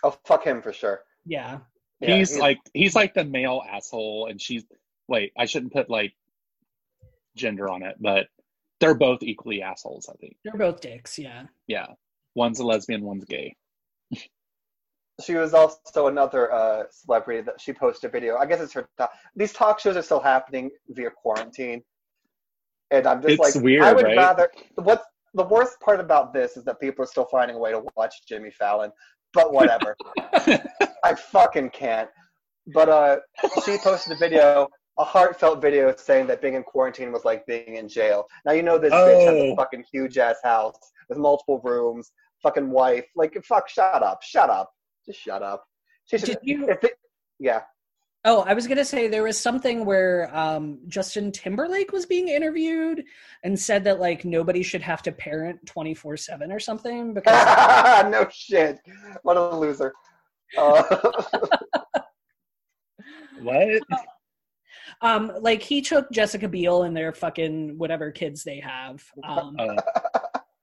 oh 0.04 0.18
fuck 0.26 0.44
him 0.44 0.62
for 0.62 0.74
sure. 0.74 1.02
Yeah, 1.26 1.60
Yeah, 2.00 2.18
he's 2.18 2.38
like 2.38 2.58
he's 2.74 2.96
like 2.96 3.14
the 3.14 3.24
male 3.24 3.62
asshole, 3.70 4.28
and 4.30 4.42
she's 4.42 4.66
wait. 5.08 5.32
I 5.38 5.46
shouldn't 5.46 5.72
put 5.72 5.90
like 5.90 6.14
gender 7.36 7.70
on 7.70 7.84
it, 7.84 7.96
but 8.00 8.26
they're 8.80 8.96
both 8.96 9.22
equally 9.22 9.62
assholes. 9.62 10.10
I 10.12 10.16
think. 10.18 10.36
they're 10.44 10.58
both 10.58 10.82
dicks. 10.82 11.20
Yeah. 11.20 11.44
Yeah, 11.68 11.88
one's 12.34 12.60
a 12.60 12.66
lesbian, 12.66 13.04
one's 13.04 13.26
gay. 13.26 13.56
She 15.24 15.36
was 15.36 15.54
also 15.54 16.08
another 16.08 16.52
uh, 16.52 16.84
celebrity 16.92 17.42
that 17.42 17.60
she 17.62 17.74
posted 17.74 18.10
a 18.10 18.12
video. 18.12 18.38
I 18.38 18.46
guess 18.46 18.60
it's 18.62 18.74
her. 18.74 18.88
Talk. 18.98 19.12
These 19.36 19.54
talk 19.54 19.80
shows 19.80 19.96
are 19.98 20.02
still 20.02 20.20
happening 20.20 20.70
via 20.90 21.10
quarantine, 21.12 21.82
and 22.92 23.08
I'm 23.08 23.22
just 23.22 23.34
It's 23.40 23.56
like, 23.56 23.64
weird, 23.64 23.84
I 23.84 23.94
would 23.94 24.06
right? 24.06 24.18
rather. 24.18 24.52
What's 24.76 25.06
the 25.34 25.44
worst 25.44 25.80
part 25.80 26.00
about 26.00 26.34
this 26.34 26.58
is 26.58 26.64
that 26.66 26.80
people 26.80 27.04
are 27.04 27.08
still 27.08 27.26
finding 27.32 27.56
a 27.56 27.60
way 27.60 27.72
to 27.72 27.82
watch 27.96 28.14
Jimmy 28.28 28.52
Fallon, 28.52 28.92
but 29.34 29.54
whatever. 29.54 29.96
I 31.04 31.16
fucking 31.16 31.70
can't. 31.72 32.10
But 32.74 32.90
uh, 32.90 33.18
she 33.66 33.78
posted 33.84 34.14
a 34.14 34.20
video, 34.20 34.68
a 35.00 35.04
heartfelt 35.04 35.62
video, 35.62 35.96
saying 35.96 36.28
that 36.28 36.42
being 36.42 36.54
in 36.56 36.64
quarantine 36.64 37.12
was 37.12 37.26
like 37.26 37.46
being 37.48 37.76
in 37.76 37.88
jail. 37.88 38.26
Now 38.46 38.52
you 38.52 38.62
know 38.64 38.78
this 38.78 38.94
bitch 38.94 39.26
has 39.26 39.36
a 39.36 39.52
Oh. 39.52 39.56
fucking 39.56 39.84
huge 39.92 40.18
ass 40.18 40.38
house 40.44 40.76
with 41.10 41.18
multiple 41.18 41.60
rooms, 41.64 42.12
fucking 42.44 42.70
wife. 42.70 43.06
Like, 43.16 43.36
fuck, 43.46 43.68
shut 43.68 44.04
up, 44.04 44.22
shut 44.22 44.50
up, 44.50 44.70
just 45.06 45.20
shut 45.20 45.42
up. 45.42 45.66
She 46.06 46.18
should. 46.18 46.28
Did 46.28 46.40
you? 46.44 46.70
If 46.70 46.84
it, 46.84 46.94
yeah, 47.40 47.62
Oh, 48.24 48.42
I 48.42 48.54
was 48.54 48.68
gonna 48.68 48.86
say 48.86 49.08
there 49.08 49.24
was 49.24 49.40
something 49.40 49.84
where 49.84 50.30
um, 50.36 50.78
Justin 50.88 51.32
Timberlake 51.32 51.92
was 51.92 52.06
being 52.06 52.28
interviewed 52.28 53.04
and 53.44 53.60
said 53.60 53.84
that 53.86 54.00
like 54.00 54.26
nobody 54.26 54.62
should 54.62 54.84
have 54.84 55.02
to 55.04 55.12
parent 55.12 55.66
twenty 55.66 55.96
four 55.96 56.16
seven 56.18 56.52
or 56.52 56.60
something 56.60 57.16
because 57.16 57.34
no 58.12 58.28
shit. 58.32 58.80
What 59.24 59.38
a 59.38 59.56
loser. 59.56 59.94
Uh, 60.56 60.84
what? 63.42 63.82
um, 65.02 65.32
like 65.40 65.64
he 65.64 65.82
took 65.82 66.12
Jessica 66.12 66.48
Biel 66.48 66.84
and 66.84 66.96
their 66.96 67.14
fucking 67.14 67.76
whatever 67.80 68.12
kids 68.12 68.44
they 68.44 68.60
have 68.60 69.04
um, 69.24 69.56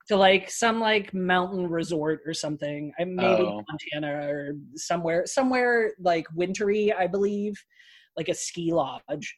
to 0.09 0.17
like 0.17 0.51
some 0.51 0.81
like 0.81 1.13
mountain 1.15 1.69
resort 1.69 2.21
or 2.27 2.35
something, 2.35 2.93
uh, 2.99 3.05
maybe 3.07 3.43
Oh. 3.43 3.63
Montana 3.69 4.27
or 4.29 4.53
somewhere 4.75 5.25
somewhere 5.27 5.93
like 6.01 6.27
wintry, 6.35 6.93
I 6.93 7.07
believe, 7.07 7.55
like 8.17 8.29
a 8.29 8.35
ski 8.35 8.73
lodge. 8.73 9.37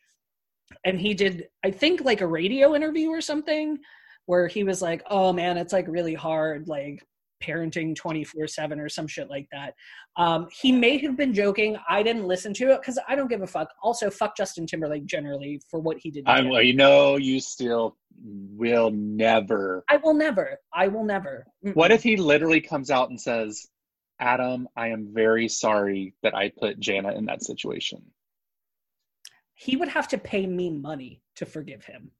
And 0.85 1.01
he 1.01 1.15
did, 1.15 1.49
I 1.65 1.71
think, 1.73 2.03
like 2.03 2.21
a 2.21 2.27
radio 2.27 2.75
interview 2.75 3.09
or 3.11 3.21
something, 3.21 3.79
where 4.27 4.47
he 4.47 4.63
was 4.65 4.81
like, 4.83 5.03
"Oh 5.11 5.33
man, 5.33 5.57
it's 5.59 5.73
like 5.73 5.87
really 5.89 6.15
hard, 6.15 6.69
like 6.69 7.05
parenting 7.43 7.95
twenty 7.95 8.25
four 8.25 8.47
seven 8.47 8.81
or 8.81 8.89
some 8.89 9.07
shit 9.07 9.31
like 9.31 9.47
that." 9.53 9.75
Um, 10.17 10.49
he 10.53 10.73
may 10.73 10.99
have 10.99 11.17
been 11.17 11.35
joking. 11.35 11.77
I 11.89 12.03
didn't 12.03 12.27
listen 12.27 12.55
to 12.55 12.73
it 12.73 12.81
because 12.81 12.99
I 13.09 13.15
don't 13.15 13.29
give 13.29 13.43
a 13.43 13.47
fuck. 13.47 13.69
Also, 13.83 14.11
fuck 14.11 14.37
Justin 14.37 14.67
Timberlake 14.67 15.07
generally 15.07 15.61
for 15.71 15.81
what 15.81 15.99
he 15.99 16.11
did. 16.11 16.25
I'm. 16.27 16.47
You 16.47 16.75
know, 16.75 17.17
you 17.17 17.41
still 17.41 17.97
will 18.23 18.91
never. 18.91 19.85
I 19.89 19.97
will 19.97 20.15
never. 20.15 20.59
I 20.75 20.89
will 20.89 21.05
never. 21.05 21.47
Mm-mm. 21.65 21.75
What 21.75 21.91
if 21.91 22.03
he 22.03 22.17
literally 22.17 22.61
comes 22.61 22.91
out 22.91 23.11
and 23.11 23.21
says, 23.21 23.67
"Adam, 24.21 24.69
I 24.77 24.89
am 24.89 25.09
very 25.13 25.49
sorry 25.49 26.15
that 26.23 26.35
I 26.35 26.51
put 26.59 26.81
Jana 26.81 27.13
in 27.13 27.27
that 27.27 27.43
situation." 27.43 28.03
he 29.61 29.77
would 29.77 29.89
have 29.89 30.09
to 30.09 30.17
pay 30.17 30.47
me 30.47 30.71
money 30.71 31.21
to 31.37 31.45
forgive 31.45 31.85
him. 31.85 32.11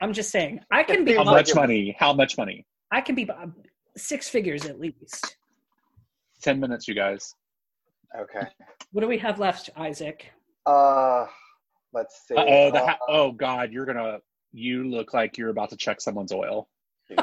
I'm 0.00 0.12
just 0.12 0.30
saying, 0.30 0.60
I 0.70 0.82
can 0.82 1.04
be 1.04 1.14
How 1.14 1.24
feels 1.24 1.34
much 1.34 1.54
money? 1.54 1.96
How 1.98 2.12
much 2.12 2.36
money? 2.36 2.66
I 2.90 3.00
can 3.00 3.14
be 3.14 3.28
uh, 3.28 3.46
six 3.96 4.28
figures 4.28 4.66
at 4.66 4.78
least. 4.78 5.36
Ten 6.42 6.60
minutes, 6.60 6.86
you 6.86 6.94
guys. 6.94 7.34
okay. 8.18 8.46
What 8.92 9.00
do 9.00 9.08
we 9.08 9.18
have 9.18 9.38
left, 9.38 9.70
Isaac? 9.76 10.30
Uh, 10.66 11.26
let's 11.92 12.26
see. 12.26 12.34
Uh 12.34 12.44
oh. 12.46 12.70
The 12.70 12.80
ha- 12.80 12.98
oh 13.08 13.32
God, 13.32 13.72
you're 13.72 13.86
gonna. 13.86 14.18
You 14.52 14.84
look 14.84 15.12
like 15.12 15.36
you're 15.36 15.50
about 15.50 15.70
to 15.70 15.76
check 15.76 16.00
someone's 16.00 16.32
oil. 16.32 16.68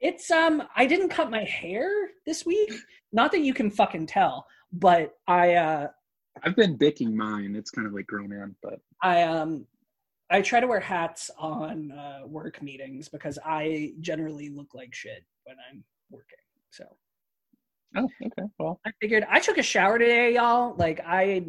It's 0.00 0.30
um 0.30 0.62
I 0.76 0.86
didn't 0.86 1.08
cut 1.08 1.30
my 1.30 1.44
hair 1.44 1.90
this 2.24 2.46
week. 2.46 2.72
Not 3.12 3.32
that 3.32 3.40
you 3.40 3.52
can 3.52 3.70
fucking 3.70 4.06
tell, 4.06 4.46
but 4.72 5.14
I 5.26 5.54
uh 5.54 5.88
I've 6.42 6.54
been 6.54 6.76
bicking 6.76 7.16
mine. 7.16 7.56
It's 7.56 7.70
kind 7.70 7.86
of 7.86 7.92
like 7.92 8.06
grown 8.06 8.32
in, 8.32 8.54
but 8.62 8.80
I 9.02 9.22
um 9.22 9.66
I 10.30 10.42
try 10.42 10.60
to 10.60 10.66
wear 10.66 10.80
hats 10.80 11.30
on 11.38 11.90
uh, 11.92 12.26
work 12.26 12.62
meetings 12.62 13.08
because 13.08 13.38
I 13.44 13.92
generally 14.00 14.50
look 14.50 14.74
like 14.74 14.94
shit 14.94 15.24
when 15.44 15.56
I'm 15.70 15.82
working. 16.10 16.38
So 16.70 16.84
oh, 17.96 18.08
okay. 18.26 18.48
Well, 18.58 18.78
I 18.86 18.90
figured 19.00 19.26
I 19.28 19.40
took 19.40 19.56
a 19.58 19.62
shower 19.62 19.98
today, 19.98 20.34
y'all. 20.34 20.74
Like 20.76 21.00
I 21.06 21.44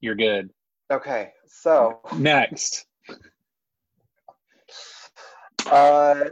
you're 0.00 0.14
good. 0.14 0.50
Okay, 0.92 1.30
so 1.46 2.00
Next. 2.16 2.86
uh, 5.66 6.24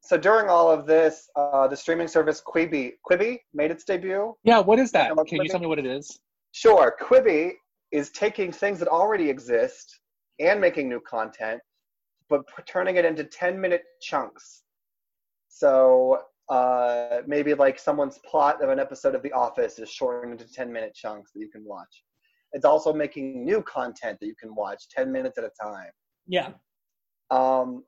so 0.00 0.16
during 0.16 0.48
all 0.48 0.70
of 0.70 0.86
this, 0.86 1.28
uh, 1.36 1.68
the 1.68 1.76
streaming 1.76 2.08
service 2.08 2.42
Quibi 2.44 2.94
Quibi 3.08 3.38
made 3.52 3.70
its 3.70 3.84
debut. 3.84 4.34
Yeah. 4.44 4.60
What 4.60 4.78
is 4.78 4.90
that? 4.92 5.10
Come 5.10 5.18
up 5.18 5.26
Can 5.26 5.42
you 5.42 5.48
tell 5.48 5.60
me 5.60 5.66
what 5.66 5.78
it 5.78 5.86
is? 5.86 6.18
Sure, 6.52 6.96
Quibi 7.00 7.52
is 7.92 8.10
taking 8.10 8.52
things 8.52 8.78
that 8.78 8.88
already 8.88 9.28
exist 9.28 10.00
and 10.38 10.60
making 10.60 10.88
new 10.88 11.00
content, 11.00 11.60
but 12.28 12.42
p- 12.46 12.62
turning 12.66 12.96
it 12.96 13.04
into 13.04 13.24
10 13.24 13.60
minute 13.60 13.82
chunks. 14.00 14.62
So 15.48 16.20
uh, 16.48 17.20
maybe 17.26 17.54
like 17.54 17.78
someone's 17.78 18.18
plot 18.18 18.62
of 18.62 18.70
an 18.70 18.78
episode 18.78 19.14
of 19.14 19.22
The 19.22 19.32
Office 19.32 19.78
is 19.78 19.90
shortened 19.90 20.32
into 20.40 20.52
10 20.52 20.72
minute 20.72 20.94
chunks 20.94 21.32
that 21.32 21.40
you 21.40 21.48
can 21.50 21.64
watch. 21.64 22.04
It's 22.52 22.64
also 22.64 22.92
making 22.92 23.44
new 23.44 23.62
content 23.62 24.18
that 24.20 24.26
you 24.26 24.34
can 24.40 24.54
watch 24.54 24.88
10 24.90 25.10
minutes 25.12 25.38
at 25.38 25.44
a 25.44 25.50
time. 25.62 25.90
yeah. 26.26 26.50
Um, 27.30 27.84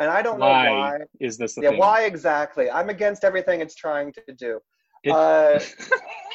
and 0.00 0.08
I 0.10 0.22
don't 0.22 0.38
know 0.38 0.46
Why 0.46 0.68
why. 0.68 0.98
is 1.20 1.36
this 1.36 1.54
the 1.56 1.62
Yeah, 1.62 1.70
thing? 1.70 1.78
why 1.78 2.04
exactly? 2.04 2.70
I'm 2.70 2.88
against 2.88 3.24
everything 3.24 3.60
it's 3.60 3.74
trying 3.74 4.12
to 4.12 4.22
do. 4.38 4.60
It- 5.02 5.12
Uh, 5.12 5.58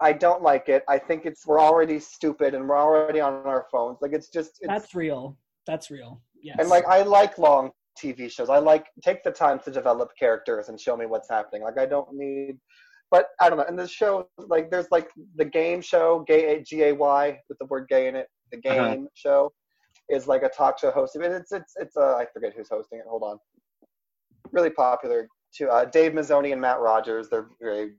I 0.00 0.12
don't 0.12 0.42
like 0.42 0.68
it. 0.68 0.84
I 0.88 0.98
think 0.98 1.26
it's 1.26 1.46
we're 1.46 1.60
already 1.60 1.98
stupid 1.98 2.54
and 2.54 2.68
we're 2.68 2.78
already 2.78 3.20
on 3.20 3.34
our 3.46 3.66
phones. 3.70 3.98
Like 4.00 4.12
it's 4.12 4.28
just 4.28 4.58
it's, 4.60 4.68
That's 4.68 4.94
real. 4.94 5.36
That's 5.66 5.90
real. 5.90 6.20
Yes. 6.42 6.56
and 6.60 6.68
like 6.68 6.86
I 6.86 7.02
like 7.02 7.38
long 7.38 7.70
TV 8.02 8.30
shows. 8.30 8.50
I 8.50 8.58
like 8.58 8.86
take 9.02 9.22
the 9.24 9.30
time 9.30 9.58
to 9.60 9.70
develop 9.70 10.10
characters 10.18 10.68
and 10.68 10.78
show 10.78 10.96
me 10.96 11.06
what's 11.06 11.28
happening. 11.30 11.62
Like 11.62 11.78
I 11.78 11.86
don't 11.86 12.08
need 12.12 12.58
but 13.10 13.26
I 13.40 13.48
don't 13.48 13.58
know. 13.58 13.64
And 13.68 13.78
the 13.78 13.86
show 13.86 14.28
like 14.38 14.70
there's 14.70 14.90
like 14.90 15.08
the 15.36 15.44
game 15.44 15.80
show, 15.80 16.24
gay 16.26 16.62
G 16.62 16.82
A 16.84 16.92
Y 16.92 17.38
with 17.48 17.58
the 17.58 17.66
word 17.66 17.86
gay 17.88 18.08
in 18.08 18.16
it. 18.16 18.28
The 18.50 18.58
game 18.58 18.80
Uh-huh. 18.82 18.96
show 19.14 19.52
is 20.10 20.26
like 20.26 20.42
a 20.42 20.48
talk 20.48 20.78
show 20.78 20.90
hosted. 20.90 21.22
It's 21.22 21.52
it's 21.52 21.72
it's 21.76 21.96
uh 21.96 22.16
I 22.16 22.26
forget 22.32 22.52
who's 22.56 22.68
hosting 22.68 22.98
it. 22.98 23.04
Hold 23.08 23.22
on. 23.22 23.38
Really 24.52 24.70
popular 24.70 25.28
too. 25.56 25.68
Uh, 25.68 25.84
Dave 25.84 26.12
Mizzoni 26.12 26.52
and 26.52 26.60
Matt 26.60 26.80
Rogers. 26.80 27.28
They're 27.30 27.48
very 27.60 27.92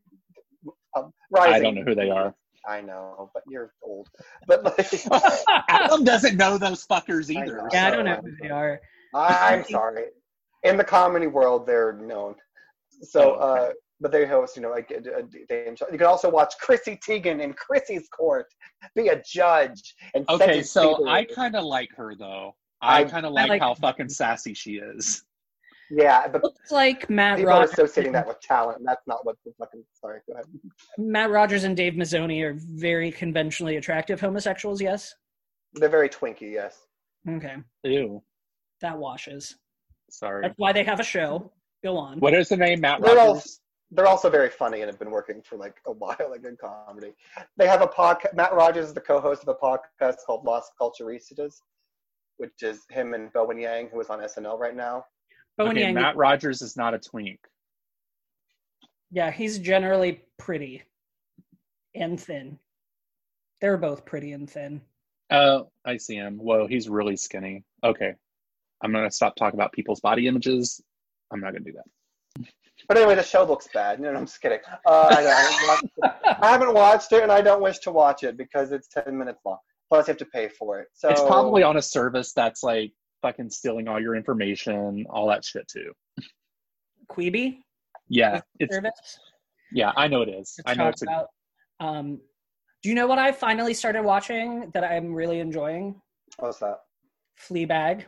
um, 0.96 1.12
rising. 1.32 1.54
I 1.54 1.60
don't 1.60 1.76
know 1.76 1.84
who 1.84 1.96
they 1.96 2.10
are. 2.10 2.34
I 2.68 2.82
know, 2.82 3.30
but 3.34 3.44
you're 3.48 3.72
old. 3.84 4.10
But 4.48 4.64
like, 4.64 4.92
Adam 5.70 6.04
doesn't 6.04 6.36
know 6.38 6.58
those 6.58 6.86
fuckers 6.88 7.30
I 7.36 7.42
either. 7.44 7.58
know. 7.58 7.68
yeah, 7.72 7.88
I 7.88 7.90
don't 7.92 8.06
know 8.06 8.22
who 8.24 8.32
they 8.42 8.50
are. 8.50 8.80
I'm 9.14 9.64
sorry. 9.66 10.06
In 10.64 10.78
the 10.78 10.84
comedy 10.84 11.28
world, 11.28 11.68
they're 11.68 11.94
known. 11.94 12.36
So, 13.04 13.36
Oh, 13.40 13.40
uh, 13.40 13.70
but 14.02 14.12
they 14.12 14.26
host, 14.26 14.56
you 14.56 14.62
know, 14.64 14.72
like 14.72 14.92
a, 14.92 15.20
a 15.20 15.24
game 15.24 15.76
show. 15.76 15.86
You 15.92 15.98
can 15.98 16.08
also 16.08 16.30
watch 16.30 16.54
Chrissy 16.60 16.98
Teigen 17.08 17.40
in 17.42 17.54
Chrissy's 17.54 18.08
Court, 18.10 18.48
be 18.96 19.10
a 19.10 19.22
judge, 19.24 19.94
and 20.16 20.26
Okay, 20.30 20.64
so. 20.64 21.08
I 21.08 21.24
kind 21.24 21.56
of 21.56 21.64
like 21.66 21.90
her 21.96 22.16
though. 22.16 22.56
I, 22.82 23.02
I- 23.02 23.04
kind 23.06 23.26
of 23.26 23.32
like, 23.34 23.48
like- 23.50 23.62
how 23.62 23.76
fucking 23.76 24.10
sassy 24.10 24.54
she 24.54 24.72
is. 24.78 25.24
Yeah, 25.92 26.28
but 26.28 26.44
Looks 26.44 26.72
like 26.72 27.10
Matt 27.10 27.38
people 27.38 27.52
are 27.54 27.60
Rogers. 27.60 27.74
associating 27.74 28.12
that 28.14 28.28
with 28.28 28.40
talent, 28.40 28.80
and 28.80 28.88
that's 28.88 29.06
not 29.06 29.26
what 29.26 29.36
the 29.46 29.52
fucking. 29.60 29.84
Sorry, 29.94 30.20
go 30.28 30.34
ahead. 30.34 30.46
Matt 30.98 31.30
Rogers 31.30 31.64
and 31.64 31.78
Dave 31.78 31.94
Mizzoni 31.94 32.42
are 32.44 32.56
very 32.58 33.12
conventionally 33.12 33.78
attractive 33.78 34.20
homosexuals. 34.20 34.82
Yes. 34.82 35.14
They're 35.74 35.90
very 35.90 36.10
twinky, 36.10 36.52
yes. 36.54 36.88
Okay, 37.30 37.56
Ew. 37.84 38.24
that 38.82 38.98
washes. 38.98 39.56
Sorry. 40.10 40.42
That's 40.44 40.58
why 40.58 40.72
they 40.74 40.84
have 40.84 41.00
a 41.00 41.04
show. 41.04 41.52
Go 41.84 41.98
on. 41.98 42.20
What 42.20 42.34
is 42.34 42.50
the 42.50 42.58
name? 42.58 42.82
Matt 42.82 43.02
They're 43.02 43.20
all- 43.20 43.34
Rogers. 43.36 43.60
They're 43.92 44.08
also 44.08 44.30
very 44.32 44.50
funny 44.50 44.82
and 44.82 44.90
have 44.90 44.98
been 45.00 45.12
working 45.12 45.42
for 45.44 45.58
like 45.58 45.76
a 45.86 45.92
while, 45.92 46.18
like 46.32 46.44
in 46.44 46.58
comedy. 46.58 47.14
They 47.58 47.68
have 47.68 47.82
a 47.82 47.88
podcast. 47.88 48.34
Matt 48.34 48.54
Rogers 48.54 48.88
is 48.88 48.94
the 48.94 49.02
co-host 49.02 49.44
of 49.44 49.50
a 49.50 49.54
podcast 49.56 50.18
called 50.26 50.44
Las 50.44 50.70
Culturistas, 50.82 51.62
which 52.38 52.64
is 52.64 52.82
him 52.90 53.14
and 53.14 53.32
Bowen 53.32 53.60
Yang, 53.60 53.90
who 53.90 54.00
is 54.02 54.10
on 54.10 54.20
SNL 54.22 54.58
right 54.58 54.76
now. 54.76 55.06
Bowen 55.58 55.72
okay, 55.72 55.82
Yang- 55.82 55.96
Matt 55.96 56.16
Rogers 56.18 56.62
is 56.62 56.76
not 56.76 56.94
a 56.94 57.00
twink. 57.00 57.40
Yeah, 59.12 59.32
he's 59.32 59.60
generally 59.60 60.22
pretty 60.38 60.84
and 61.94 62.20
thin. 62.20 62.60
They're 63.62 63.78
both 63.78 64.06
pretty 64.06 64.34
and 64.34 64.50
thin. 64.50 64.82
Oh, 65.32 65.70
I 65.86 65.98
see 65.98 66.16
him. 66.16 66.38
Whoa, 66.38 66.68
he's 66.68 66.90
really 66.90 67.16
skinny. 67.16 67.64
Okay. 67.84 68.14
I'm 68.82 68.92
gonna 68.92 69.10
stop 69.12 69.36
talking 69.36 69.58
about 69.58 69.72
people's 69.72 70.02
body 70.02 70.28
images. 70.28 70.82
I'm 71.32 71.40
not 71.40 71.54
gonna 71.54 71.64
do 71.64 71.74
that. 71.74 72.48
But 72.88 72.98
anyway, 72.98 73.16
the 73.16 73.24
show 73.24 73.44
looks 73.46 73.68
bad. 73.74 74.00
No, 74.00 74.12
no 74.12 74.20
I'm 74.20 74.26
just 74.26 74.42
kidding. 74.42 74.60
Uh, 74.86 75.08
I, 75.10 75.26
I 75.26 75.42
haven't 75.42 75.68
watched- 75.68 76.40
I 76.42 76.50
haven't 76.52 76.74
watched 76.74 77.12
it, 77.14 77.24
and 77.24 77.32
I 77.32 77.42
don't 77.42 77.62
wish 77.62 77.80
to 77.80 77.92
watch 77.92 78.24
it 78.24 78.36
because 78.38 78.72
it's 78.72 78.88
ten 78.90 79.18
minutes 79.18 79.40
long. 79.46 79.58
Plus, 79.90 80.08
you 80.08 80.12
have 80.12 80.18
to 80.18 80.26
pay 80.26 80.50
for 80.50 80.80
it. 80.82 80.90
So 80.94 81.10
It's 81.10 81.22
probably 81.22 81.64
on 81.64 81.78
a 81.78 81.82
service 81.82 82.34
that's 82.34 82.62
like 82.64 82.92
fucking 83.26 83.50
stealing 83.50 83.88
all 83.88 84.00
your 84.00 84.16
information, 84.16 85.06
all 85.10 85.28
that 85.28 85.44
shit 85.44 85.68
too. 85.68 85.92
Quibi 87.10 87.58
Yeah, 88.08 88.42
it's 88.60 88.76
service. 88.76 89.20
yeah, 89.72 89.92
I 89.98 90.08
know 90.08 90.22
it 90.22 90.30
is. 90.30 90.54
to 90.54 90.64
I 90.68 90.76
know 90.76 90.90
it's 90.90 91.02
a, 91.02 91.06
about. 91.06 91.28
Um, 91.80 92.20
do 92.84 92.90
you 92.90 92.96
know 92.96 93.08
what 93.08 93.18
I 93.18 93.32
finally 93.32 93.74
started 93.74 94.04
watching 94.04 94.70
that 94.76 94.84
I'm 94.84 95.12
really 95.14 95.40
enjoying? 95.40 96.00
What's 96.38 96.60
that? 96.60 96.78
Fleabag. 97.50 98.04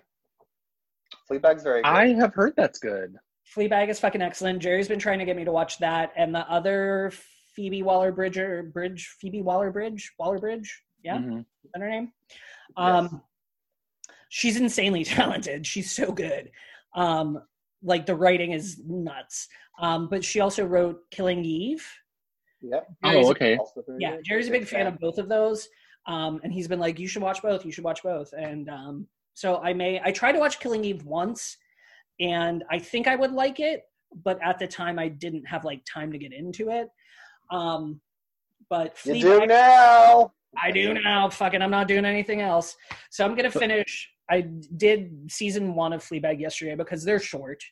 Fleabag's 1.29 1.63
very 1.63 1.81
good. 1.81 1.87
I 1.89 2.13
have 2.13 2.33
heard 2.35 2.53
that's 2.55 2.77
good. 2.77 3.15
Fleabag 3.55 3.89
is 3.89 3.99
fucking 3.99 4.21
excellent. 4.21 4.59
Jerry's 4.59 4.87
been 4.87 4.99
trying 4.99 5.17
to 5.19 5.25
get 5.25 5.35
me 5.35 5.45
to 5.45 5.51
watch 5.51 5.79
that, 5.79 6.13
and 6.15 6.33
the 6.33 6.47
other 6.51 7.11
Phoebe 7.55 7.81
Waller 7.81 8.11
Bridge 8.11 8.37
or 8.37 8.61
Bridge 8.63 9.15
Phoebe 9.19 9.41
Waller 9.41 9.71
Bridge 9.71 10.11
Waller 10.19 10.37
Bridge. 10.37 10.83
Yeah, 11.03 11.17
Mhm. 11.17 11.39
is 11.39 11.71
that 11.73 11.81
her 11.81 11.89
name? 11.89 12.13
Um, 12.75 13.23
she's 14.29 14.57
insanely 14.57 15.03
talented. 15.17 15.65
She's 15.65 15.91
so 15.91 16.11
good. 16.11 16.51
Um, 16.95 17.41
like 17.83 18.05
the 18.05 18.15
writing 18.15 18.51
is 18.51 18.81
nuts. 18.85 19.47
Um, 19.79 20.09
but 20.09 20.23
she 20.23 20.39
also 20.39 20.65
wrote 20.65 20.99
Killing 21.11 21.45
Eve. 21.45 21.85
Yep. 22.61 22.87
Jerry's 23.03 23.25
Oh, 23.27 23.31
okay. 23.31 23.57
Also 23.57 23.83
very 23.85 23.99
yeah. 24.01 24.17
Jerry's 24.23 24.47
a 24.47 24.51
big 24.51 24.67
fan 24.67 24.87
of 24.87 24.99
both 24.99 25.17
of 25.19 25.29
those. 25.29 25.69
Um, 26.07 26.39
and 26.43 26.51
he's 26.51 26.67
been 26.67 26.79
like, 26.79 26.99
you 26.99 27.07
should 27.07 27.21
watch 27.21 27.41
both. 27.41 27.65
You 27.65 27.71
should 27.71 27.83
watch 27.83 28.01
both. 28.01 28.33
And 28.33 28.69
um, 28.69 29.07
so 29.33 29.57
I 29.57 29.73
may, 29.73 30.01
I 30.03 30.11
tried 30.11 30.31
to 30.31 30.39
watch 30.39 30.59
Killing 30.59 30.83
Eve 30.83 31.03
once, 31.03 31.57
and 32.19 32.63
I 32.71 32.79
think 32.79 33.07
I 33.07 33.15
would 33.15 33.31
like 33.31 33.59
it, 33.59 33.83
but 34.23 34.39
at 34.41 34.57
the 34.57 34.67
time 34.67 34.97
I 34.97 35.09
didn't 35.09 35.45
have 35.45 35.65
like 35.65 35.83
time 35.85 36.11
to 36.13 36.17
get 36.17 36.33
into 36.33 36.69
it. 36.69 36.87
Um, 37.51 38.01
but 38.69 38.97
You 39.05 39.15
do 39.15 39.45
now. 39.45 40.33
I 40.61 40.71
do 40.71 40.93
now. 40.93 41.29
Fucking, 41.29 41.61
I'm 41.61 41.69
not 41.69 41.87
doing 41.87 42.05
anything 42.05 42.41
else. 42.41 42.75
So 43.11 43.23
I'm 43.23 43.35
gonna 43.35 43.51
finish. 43.51 44.09
I 44.29 44.41
did 44.75 45.31
season 45.31 45.73
one 45.75 45.93
of 45.93 46.03
Fleabag 46.03 46.39
yesterday 46.39 46.75
because 46.75 47.03
they're 47.03 47.19
short. 47.19 47.63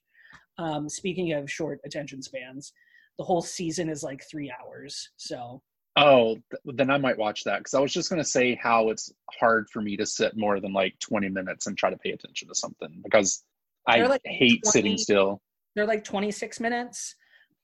Um, 0.57 0.87
speaking 0.87 1.33
of 1.33 1.51
short 1.51 1.79
attention 1.85 2.21
spans, 2.21 2.71
the 3.17 3.23
whole 3.25 3.41
season 3.41 3.89
is 3.89 4.03
like 4.03 4.23
three 4.29 4.53
hours. 4.61 5.09
So 5.17 5.61
Oh, 5.97 6.35
th- 6.51 6.75
then 6.77 6.89
I 6.89 6.97
might 6.97 7.17
watch 7.17 7.43
that 7.45 7.59
because 7.59 7.73
I 7.73 7.79
was 7.79 7.93
just 7.93 8.09
going 8.09 8.21
to 8.21 8.27
say 8.27 8.55
how 8.61 8.89
it's 8.89 9.11
hard 9.39 9.69
for 9.69 9.81
me 9.81 9.95
to 9.97 10.05
sit 10.05 10.35
more 10.35 10.59
than 10.59 10.73
like 10.73 10.93
20 10.99 11.29
minutes 11.29 11.67
and 11.67 11.77
try 11.77 11.89
to 11.89 11.97
pay 11.97 12.11
attention 12.11 12.49
to 12.49 12.55
something 12.55 13.01
because 13.03 13.43
I 13.87 13.99
They're 13.99 14.09
like 14.09 14.21
hate 14.25 14.63
20 14.63 14.71
sitting 14.71 14.97
still. 14.97 15.41
they're 15.75 15.85
like 15.87 16.03
26 16.03 16.59
minutes. 16.59 17.15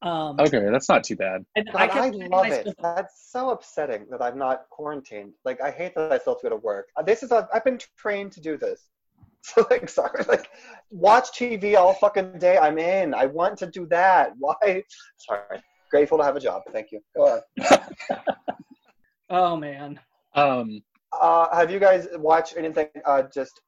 Um, 0.03 0.39
Okay, 0.39 0.67
that's 0.71 0.89
not 0.89 1.03
too 1.03 1.15
bad. 1.15 1.45
and 1.55 1.67
God, 1.67 1.75
I, 1.75 1.87
kept 1.87 1.99
finding 1.99 2.29
love 2.31 2.47
myself- 2.47 2.67
it. 2.67 2.75
That's 2.81 3.29
so 3.31 3.51
upsetting 3.51 4.07
that 4.09 4.21
I'm 4.21 4.37
not 4.37 4.63
quarantined. 4.71 5.33
Like, 5.45 5.61
I 5.61 5.69
hate 5.69 5.93
that 5.95 6.11
I 6.11 6.17
still 6.17 6.33
have 6.33 6.41
to 6.41 6.45
go 6.49 6.55
to 6.55 6.61
work. 6.61 6.87
Uh, 6.97 7.03
This 7.03 7.21
is 7.23 7.31
a, 7.31 7.47
I've 7.53 7.63
been 7.63 7.79
trained 7.97 8.31
to 8.33 8.41
do 8.41 8.57
this. 8.57 8.87
So, 9.43 9.65
like, 9.71 9.89
sorry, 9.89 10.23
like, 10.27 10.49
watch 10.91 11.29
TV 11.31 11.75
all 11.75 11.95
fucking 11.95 12.37
day. 12.37 12.59
I'm 12.59 12.77
in. 12.77 13.15
I 13.15 13.25
want 13.25 13.57
to 13.57 13.65
do 13.65 13.87
that. 13.87 14.33
Why? 14.39 14.83
Sorry. 15.17 15.59
Grateful 15.89 16.19
to 16.19 16.23
have 16.23 16.35
a 16.35 16.39
job. 16.39 16.61
Thank 16.71 16.91
you. 16.91 16.99
Go 17.15 17.41
on. 17.41 17.41
Oh 19.29 19.55
man, 19.55 19.99
Um, 20.35 20.83
Uh, 21.19 21.53
have 21.55 21.71
you 21.71 21.79
guys 21.79 22.07
watched 22.17 22.55
anything? 22.57 22.87
Uh, 23.05 23.23
just 23.33 23.59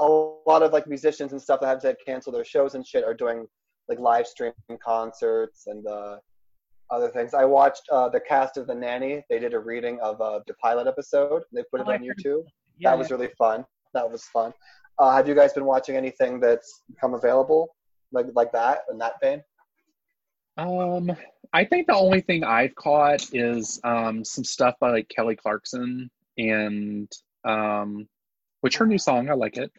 a 0.00 0.04
lot 0.04 0.62
of 0.62 0.72
like 0.72 0.86
musicians 0.86 1.32
and 1.32 1.40
stuff 1.40 1.60
that 1.60 1.66
have 1.68 1.80
to 1.82 1.94
cancel 2.04 2.32
their 2.32 2.44
shows 2.44 2.74
and 2.74 2.86
shit 2.86 3.04
are 3.04 3.14
doing 3.14 3.46
like 3.90 3.98
live 3.98 4.26
stream 4.26 4.52
concerts 4.82 5.66
and 5.66 5.86
uh, 5.86 6.16
other 6.90 7.08
things. 7.10 7.34
I 7.34 7.44
watched 7.44 7.82
uh, 7.92 8.08
the 8.08 8.20
cast 8.20 8.56
of 8.56 8.66
The 8.66 8.74
Nanny. 8.74 9.22
They 9.28 9.38
did 9.38 9.52
a 9.52 9.58
reading 9.58 9.98
of 10.00 10.20
uh, 10.20 10.40
the 10.46 10.54
pilot 10.54 10.86
episode. 10.86 11.42
They 11.52 11.62
put 11.70 11.80
it 11.82 11.86
Oh, 11.88 11.92
on 11.92 12.00
YouTube. 12.02 12.44
yeah, 12.78 12.90
that 12.90 12.98
was 12.98 13.10
really 13.10 13.30
fun. 13.36 13.66
That 13.92 14.10
was 14.10 14.24
fun. 14.24 14.52
Uh, 14.98 15.12
have 15.14 15.28
you 15.28 15.34
guys 15.34 15.52
been 15.52 15.64
watching 15.64 15.96
anything 15.96 16.40
that's 16.40 16.82
become 16.88 17.14
available 17.14 17.74
like 18.12 18.26
like 18.34 18.52
that 18.52 18.80
in 18.90 18.98
that 18.98 19.14
vein? 19.22 19.42
um, 20.56 21.10
I 21.52 21.64
think 21.64 21.86
the 21.86 21.94
only 21.94 22.20
thing 22.20 22.44
I've 22.44 22.74
caught 22.74 23.26
is 23.32 23.80
um, 23.84 24.24
some 24.24 24.44
stuff 24.44 24.74
by 24.80 24.90
like 24.90 25.08
Kelly 25.08 25.36
Clarkson 25.36 26.10
and 26.38 27.10
um, 27.44 28.06
which 28.60 28.76
her 28.76 28.86
new 28.86 28.98
song 28.98 29.30
I 29.30 29.34
like 29.34 29.56
it, 29.56 29.70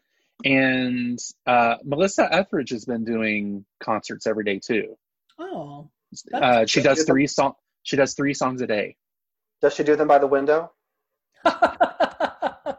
and 0.46 1.20
uh, 1.46 1.76
Melissa 1.84 2.28
Etheridge 2.34 2.70
has 2.72 2.86
been 2.86 3.04
doing 3.06 3.66
concerts 3.84 4.26
every 4.28 4.44
day 4.44 4.60
too. 4.60 4.98
oh, 5.40 5.90
Uh, 6.34 6.66
she 6.66 6.82
does 6.82 7.04
three 7.04 7.28
song. 7.28 7.54
She 7.84 7.96
does 7.96 8.14
three 8.14 8.34
songs 8.34 8.62
a 8.62 8.68
day. 8.68 8.96
Does 9.62 9.74
she 9.76 9.84
do 9.84 9.96
them 9.96 10.08
by 10.08 10.20
the 10.20 10.28
window? 10.28 10.72
I 11.46 12.76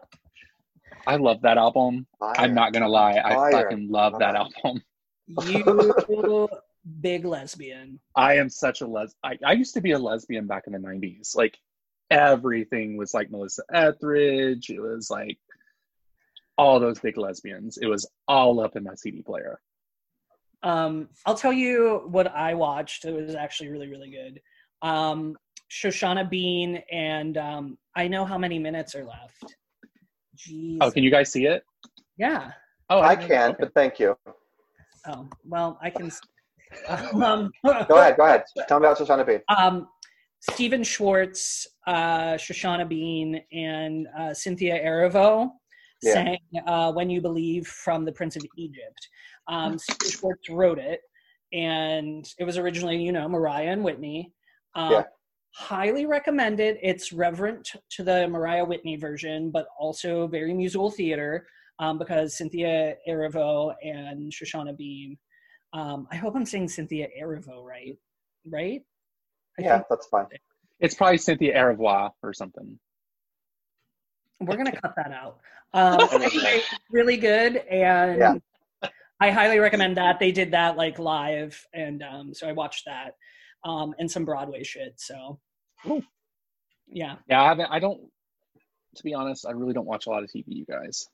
love 1.16 1.42
that 1.42 1.59
album. 1.59 2.07
I'm 2.20 2.55
not 2.55 2.72
gonna 2.72 2.88
lie, 2.88 3.20
I 3.25 3.35
Fire. 3.35 3.53
fucking 3.53 3.88
love 3.90 4.18
that 4.20 4.37
album. 4.37 4.83
you 5.27 6.48
big 7.01 7.25
lesbian. 7.25 7.98
I 8.14 8.37
am 8.37 8.48
such 8.48 8.81
a 8.83 8.87
les. 8.87 9.14
I, 9.25 9.38
I 9.44 9.53
used 9.53 9.75
to 9.75 9.81
be 9.81 9.92
a 9.92 9.98
lesbian 9.98 10.46
back 10.46 10.64
in 10.66 10.72
the 10.72 10.79
'90s. 10.79 11.37
Like 11.37 11.59
everything 12.11 12.96
was 12.96 13.14
like 13.14 13.31
Melissa 13.31 13.62
Etheridge. 13.72 14.70
It 14.70 14.81
was 14.81 15.11
like 15.11 15.38
all 16.58 16.78
those 16.80 16.98
big 17.00 17.16
lesbians. 17.16 17.78
It 17.78 17.86
was 17.86 18.08
all 18.28 18.60
up 18.60 18.76
in 18.76 18.84
my 18.84 18.94
CD 18.94 19.22
player. 19.22 19.60
Um, 20.62 21.08
I'll 21.26 21.34
tell 21.34 21.52
you 21.52 22.02
what 22.06 22.28
I 22.28 22.54
watched. 22.54 23.04
It 23.04 23.12
was 23.12 23.34
actually 23.34 23.70
really, 23.70 23.88
really 23.88 24.10
good. 24.10 24.40
Um, 24.80 25.36
Shoshana 25.70 26.28
Bean 26.28 26.82
and 26.90 27.36
um, 27.38 27.78
I 27.96 28.06
know 28.08 28.24
how 28.24 28.38
many 28.38 28.58
minutes 28.58 28.94
are 28.94 29.04
left. 29.04 29.56
Jeez. 30.36 30.78
Oh, 30.80 30.90
can 30.90 31.02
you 31.02 31.10
guys 31.10 31.32
see 31.32 31.46
it? 31.46 31.64
Yeah. 32.16 32.52
Oh, 32.90 33.00
I 33.00 33.14
didn't- 33.14 33.28
can, 33.28 33.50
okay. 33.50 33.56
but 33.60 33.74
thank 33.74 33.98
you. 33.98 34.16
Oh 35.08 35.28
well, 35.44 35.78
I 35.82 35.90
can. 35.90 36.12
um, 37.22 37.50
Go 37.64 37.70
ahead. 37.96 38.16
Go 38.16 38.24
ahead. 38.24 38.44
Tell 38.68 38.78
me 38.78 38.86
about 38.86 38.98
Shoshana 38.98 39.26
Bean. 39.26 39.40
Um, 39.48 39.88
Stephen 40.50 40.82
Schwartz, 40.84 41.66
uh, 41.86 42.34
Shoshana 42.34 42.88
Bean, 42.88 43.42
and 43.52 44.06
uh, 44.18 44.34
Cynthia 44.34 44.82
Erivo 44.84 45.50
Yeah. 46.02 46.12
sang 46.14 46.38
uh, 46.66 46.92
"When 46.92 47.10
You 47.10 47.20
Believe" 47.20 47.66
from 47.66 48.04
The 48.04 48.12
Prince 48.12 48.36
of 48.36 48.44
Egypt. 48.56 49.08
Um, 49.48 49.78
Stephen 49.78 50.10
Schwartz 50.10 50.48
wrote 50.50 50.78
it, 50.78 51.00
and 51.52 52.24
it 52.38 52.44
was 52.44 52.58
originally, 52.58 52.96
you 53.02 53.12
know, 53.12 53.28
Mariah 53.28 53.70
and 53.72 53.84
Whitney. 53.84 54.32
Um, 54.74 54.92
Yeah. 54.92 55.02
Highly 55.54 56.06
recommended. 56.06 56.78
It's 56.82 57.12
reverent 57.12 57.72
to 57.90 58.02
the 58.02 58.26
Mariah 58.26 58.64
Whitney 58.64 58.96
version, 58.96 59.50
but 59.50 59.66
also 59.78 60.26
very 60.26 60.54
musical 60.54 60.90
theater 60.90 61.46
um, 61.78 61.98
because 61.98 62.38
Cynthia 62.38 62.94
Erivo 63.06 63.74
and 63.82 64.32
Shoshana 64.32 64.74
Bean. 64.74 65.18
Um, 65.74 66.06
I 66.10 66.16
hope 66.16 66.34
I'm 66.36 66.46
saying 66.46 66.68
Cynthia 66.68 67.06
Erivo 67.22 67.62
right. 67.62 67.98
Right? 68.50 68.80
I 69.58 69.62
Yeah, 69.62 69.76
think 69.76 69.88
that's 69.90 70.06
fine. 70.06 70.24
It's 70.80 70.94
probably 70.94 71.18
Cynthia 71.18 71.54
Erivois 71.54 72.12
or 72.22 72.32
something. 72.32 72.78
We're 74.46 74.57
gonna 74.57 74.72
cut 74.81 74.94
that 74.96 75.12
out. 75.12 75.38
Um, 75.74 76.09
really 76.90 77.16
good, 77.16 77.57
and 77.57 78.18
Yeah. 78.18 78.35
I 79.20 79.31
highly 79.31 79.59
recommend 79.61 79.96
that. 79.98 80.18
They 80.18 80.33
did 80.33 80.50
that 80.50 80.76
like 80.76 80.98
live, 80.98 81.64
and 81.72 82.02
um, 82.02 82.35
so 82.35 82.48
I 82.48 82.52
watched 82.52 82.85
that 82.87 83.14
um, 83.64 83.94
and 83.98 84.11
some 84.11 84.24
Broadway 84.24 84.64
shit. 84.64 84.94
So, 84.96 85.38
Cool. 85.85 86.02
yeah, 86.88 87.16
Yeah, 87.28 87.42
I 87.42 87.48
haven't. 87.48 87.68
I 87.70 87.78
don't. 87.78 88.00
To 88.96 89.02
be 89.05 89.14
honest, 89.14 89.46
I 89.46 89.52
really 89.52 89.72
don't 89.72 89.87
watch 89.87 90.07
a 90.07 90.11
lot 90.11 90.22
of 90.24 90.28
TV. 90.31 90.44
You 90.48 90.64
guys, 90.66 91.07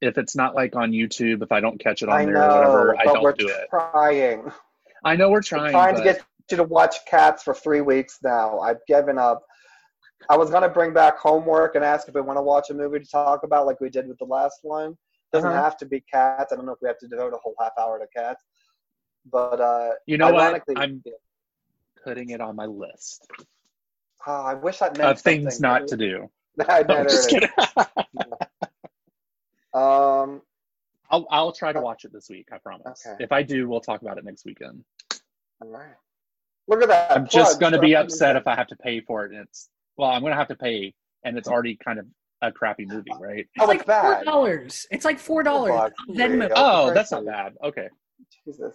if 0.00 0.16
it's 0.18 0.34
not 0.34 0.54
like 0.54 0.74
on 0.74 0.90
YouTube, 0.92 1.42
if 1.42 1.52
I 1.52 1.60
don't 1.60 1.78
catch 1.78 2.02
it 2.02 2.08
on 2.08 2.16
I 2.20 2.24
there 2.24 2.34
know, 2.34 2.40
or 2.48 2.58
whatever, 2.58 2.96
I 2.98 3.04
but 3.04 3.22
we're 3.22 3.32
don't 3.32 3.38
do 3.38 3.48
it. 3.48 3.66
trying. 3.70 4.50
I 5.04 5.16
know 5.16 5.30
we're 5.30 5.42
trying. 5.42 5.64
We're 5.64 5.70
trying. 5.72 5.94
trying 5.94 5.96
to 5.96 6.02
get 6.18 6.24
you 6.50 6.56
to 6.56 6.64
watch 6.64 6.96
Cats 7.06 7.42
for 7.42 7.54
three 7.54 7.82
weeks 7.82 8.18
now. 8.24 8.58
I've 8.60 8.84
given 8.88 9.18
up. 9.18 9.42
I 10.28 10.36
was 10.36 10.50
gonna 10.50 10.68
bring 10.68 10.92
back 10.92 11.18
homework 11.18 11.74
and 11.74 11.84
ask 11.84 12.08
if 12.08 12.14
we 12.14 12.20
want 12.20 12.36
to 12.38 12.42
watch 12.42 12.70
a 12.70 12.74
movie 12.74 13.00
to 13.00 13.06
talk 13.06 13.42
about, 13.42 13.66
like 13.66 13.80
we 13.80 13.88
did 13.90 14.06
with 14.06 14.18
the 14.18 14.24
last 14.26 14.60
one. 14.62 14.96
Doesn't 15.32 15.50
Uh-huh. 15.50 15.62
have 15.62 15.76
to 15.78 15.86
be 15.86 16.00
Cats. 16.12 16.52
I 16.52 16.56
don't 16.56 16.66
know 16.66 16.72
if 16.72 16.78
we 16.82 16.88
have 16.88 16.98
to 16.98 17.08
devote 17.08 17.32
a 17.32 17.38
whole 17.38 17.54
half 17.58 17.72
hour 17.78 17.98
to 17.98 18.06
Cats. 18.14 18.42
But 19.30 19.60
uh, 19.60 19.90
You 20.06 20.18
know 20.18 20.32
what? 20.32 20.62
I'm 20.76 21.02
putting 22.04 22.30
it 22.30 22.40
on 22.40 22.56
my 22.56 22.66
list 22.66 23.26
oh, 24.26 24.32
I 24.32 24.54
wish 24.54 24.78
that 24.78 24.96
meant 24.96 25.10
of 25.10 25.20
things 25.20 25.60
not 25.60 25.86
to 25.88 25.96
do. 25.96 26.30
I 26.68 26.82
No, 26.82 27.04
just 27.04 27.28
kidding. 27.28 27.48
Um, 29.72 30.42
I'll 31.12 31.28
I'll 31.30 31.52
try 31.52 31.72
to 31.72 31.80
watch 31.80 32.04
it 32.04 32.12
this 32.12 32.28
week. 32.28 32.48
I 32.52 32.58
promise. 32.58 33.06
Okay. 33.06 33.22
If 33.22 33.30
I 33.30 33.42
do, 33.44 33.68
we'll 33.68 33.80
talk 33.80 34.02
about 34.02 34.18
it 34.18 34.24
next 34.24 34.44
weekend. 34.44 34.84
all 35.62 35.68
right. 35.68 35.94
Look 36.66 36.82
at 36.82 36.88
that. 36.88 37.12
I'm 37.12 37.28
just 37.28 37.60
going 37.60 37.72
to 37.72 37.78
be 37.78 37.94
upset 37.94 38.34
if 38.34 38.48
I 38.48 38.56
have 38.56 38.66
to 38.66 38.76
pay 38.76 39.00
for 39.00 39.24
it, 39.26 39.32
and 39.32 39.42
it's 39.42 39.68
well, 40.00 40.10
I'm 40.10 40.22
going 40.22 40.32
to 40.32 40.36
have 40.36 40.48
to 40.48 40.56
pay, 40.56 40.94
and 41.24 41.36
it's 41.36 41.46
already 41.46 41.76
kind 41.76 41.98
of 41.98 42.06
a 42.40 42.50
crappy 42.50 42.86
movie, 42.86 43.10
right? 43.20 43.40
it's 43.54 43.62
Oh, 43.62 43.66
like 43.66 43.80
it's 43.82 43.90
four 44.00 44.24
dollars. 44.24 44.86
It's 44.90 45.04
like 45.04 45.18
four 45.18 45.42
dollars. 45.42 45.72
Fuck, 45.78 45.92
Venmo. 46.08 46.50
Oh, 46.56 46.94
that's 46.94 47.12
not 47.12 47.26
bad. 47.26 47.52
Okay. 47.62 47.88
Jesus. 48.46 48.74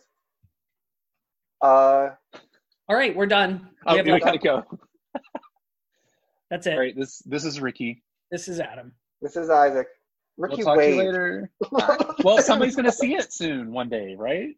Uh, 1.64 2.10
All 2.88 2.96
right, 2.96 3.16
we're 3.16 3.26
done. 3.26 3.68
Oh, 3.88 3.94
We 3.94 3.98
have 3.98 4.06
we 4.06 4.20
gotta 4.20 4.38
go. 4.38 4.64
That's 6.52 6.68
it. 6.68 6.74
All 6.74 6.80
right. 6.80 6.96
This 6.96 7.24
this 7.26 7.44
is 7.44 7.60
Ricky. 7.60 8.04
This 8.30 8.48
is 8.48 8.60
Adam. 8.60 8.92
this 9.20 9.36
is 9.36 9.50
Isaac. 9.50 9.88
Ricky 10.38 10.58
we'll 10.58 10.66
talk 10.66 10.78
to 10.78 10.90
you 10.92 10.98
Wade. 10.98 11.08
later. 11.08 11.52
well, 12.24 12.38
somebody's 12.44 12.76
gonna 12.76 12.92
see 12.92 13.16
it 13.16 13.34
soon, 13.34 13.72
one 13.72 13.90
day, 13.90 14.16
right? 14.16 14.50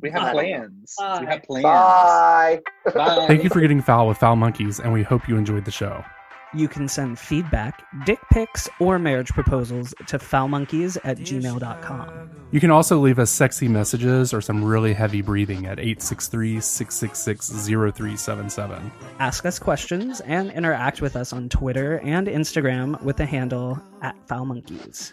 We 0.00 0.10
have 0.10 0.22
Bye. 0.22 0.32
plans. 0.32 0.94
We 0.98 1.04
Bye. 1.04 1.24
have 1.30 1.42
plans. 1.42 1.62
Bye. 1.64 2.60
Bye. 2.94 3.26
Thank 3.26 3.44
you 3.44 3.50
for 3.50 3.60
getting 3.60 3.82
foul 3.82 4.08
with 4.08 4.18
Foul 4.18 4.36
Monkeys, 4.36 4.78
and 4.80 4.92
we 4.92 5.02
hope 5.02 5.28
you 5.28 5.36
enjoyed 5.36 5.64
the 5.64 5.70
show. 5.70 6.04
You 6.52 6.66
can 6.66 6.88
send 6.88 7.16
feedback, 7.16 7.84
dick 8.04 8.18
pics, 8.32 8.68
or 8.80 8.98
marriage 8.98 9.28
proposals 9.28 9.94
to 10.08 10.18
foulmonkeys 10.18 10.98
at 11.04 11.18
gmail.com. 11.18 12.30
You 12.50 12.58
can 12.58 12.72
also 12.72 12.98
leave 12.98 13.20
us 13.20 13.30
sexy 13.30 13.68
messages 13.68 14.34
or 14.34 14.40
some 14.40 14.64
really 14.64 14.92
heavy 14.92 15.22
breathing 15.22 15.66
at 15.66 15.78
863 15.78 16.60
666 16.60 17.66
0377. 17.68 18.90
Ask 19.20 19.46
us 19.46 19.60
questions 19.60 20.20
and 20.22 20.50
interact 20.50 21.00
with 21.00 21.14
us 21.14 21.32
on 21.32 21.48
Twitter 21.48 22.00
and 22.00 22.26
Instagram 22.26 23.00
with 23.02 23.16
the 23.16 23.26
handle 23.26 23.80
at 24.02 24.16
foulmonkeys. 24.26 25.12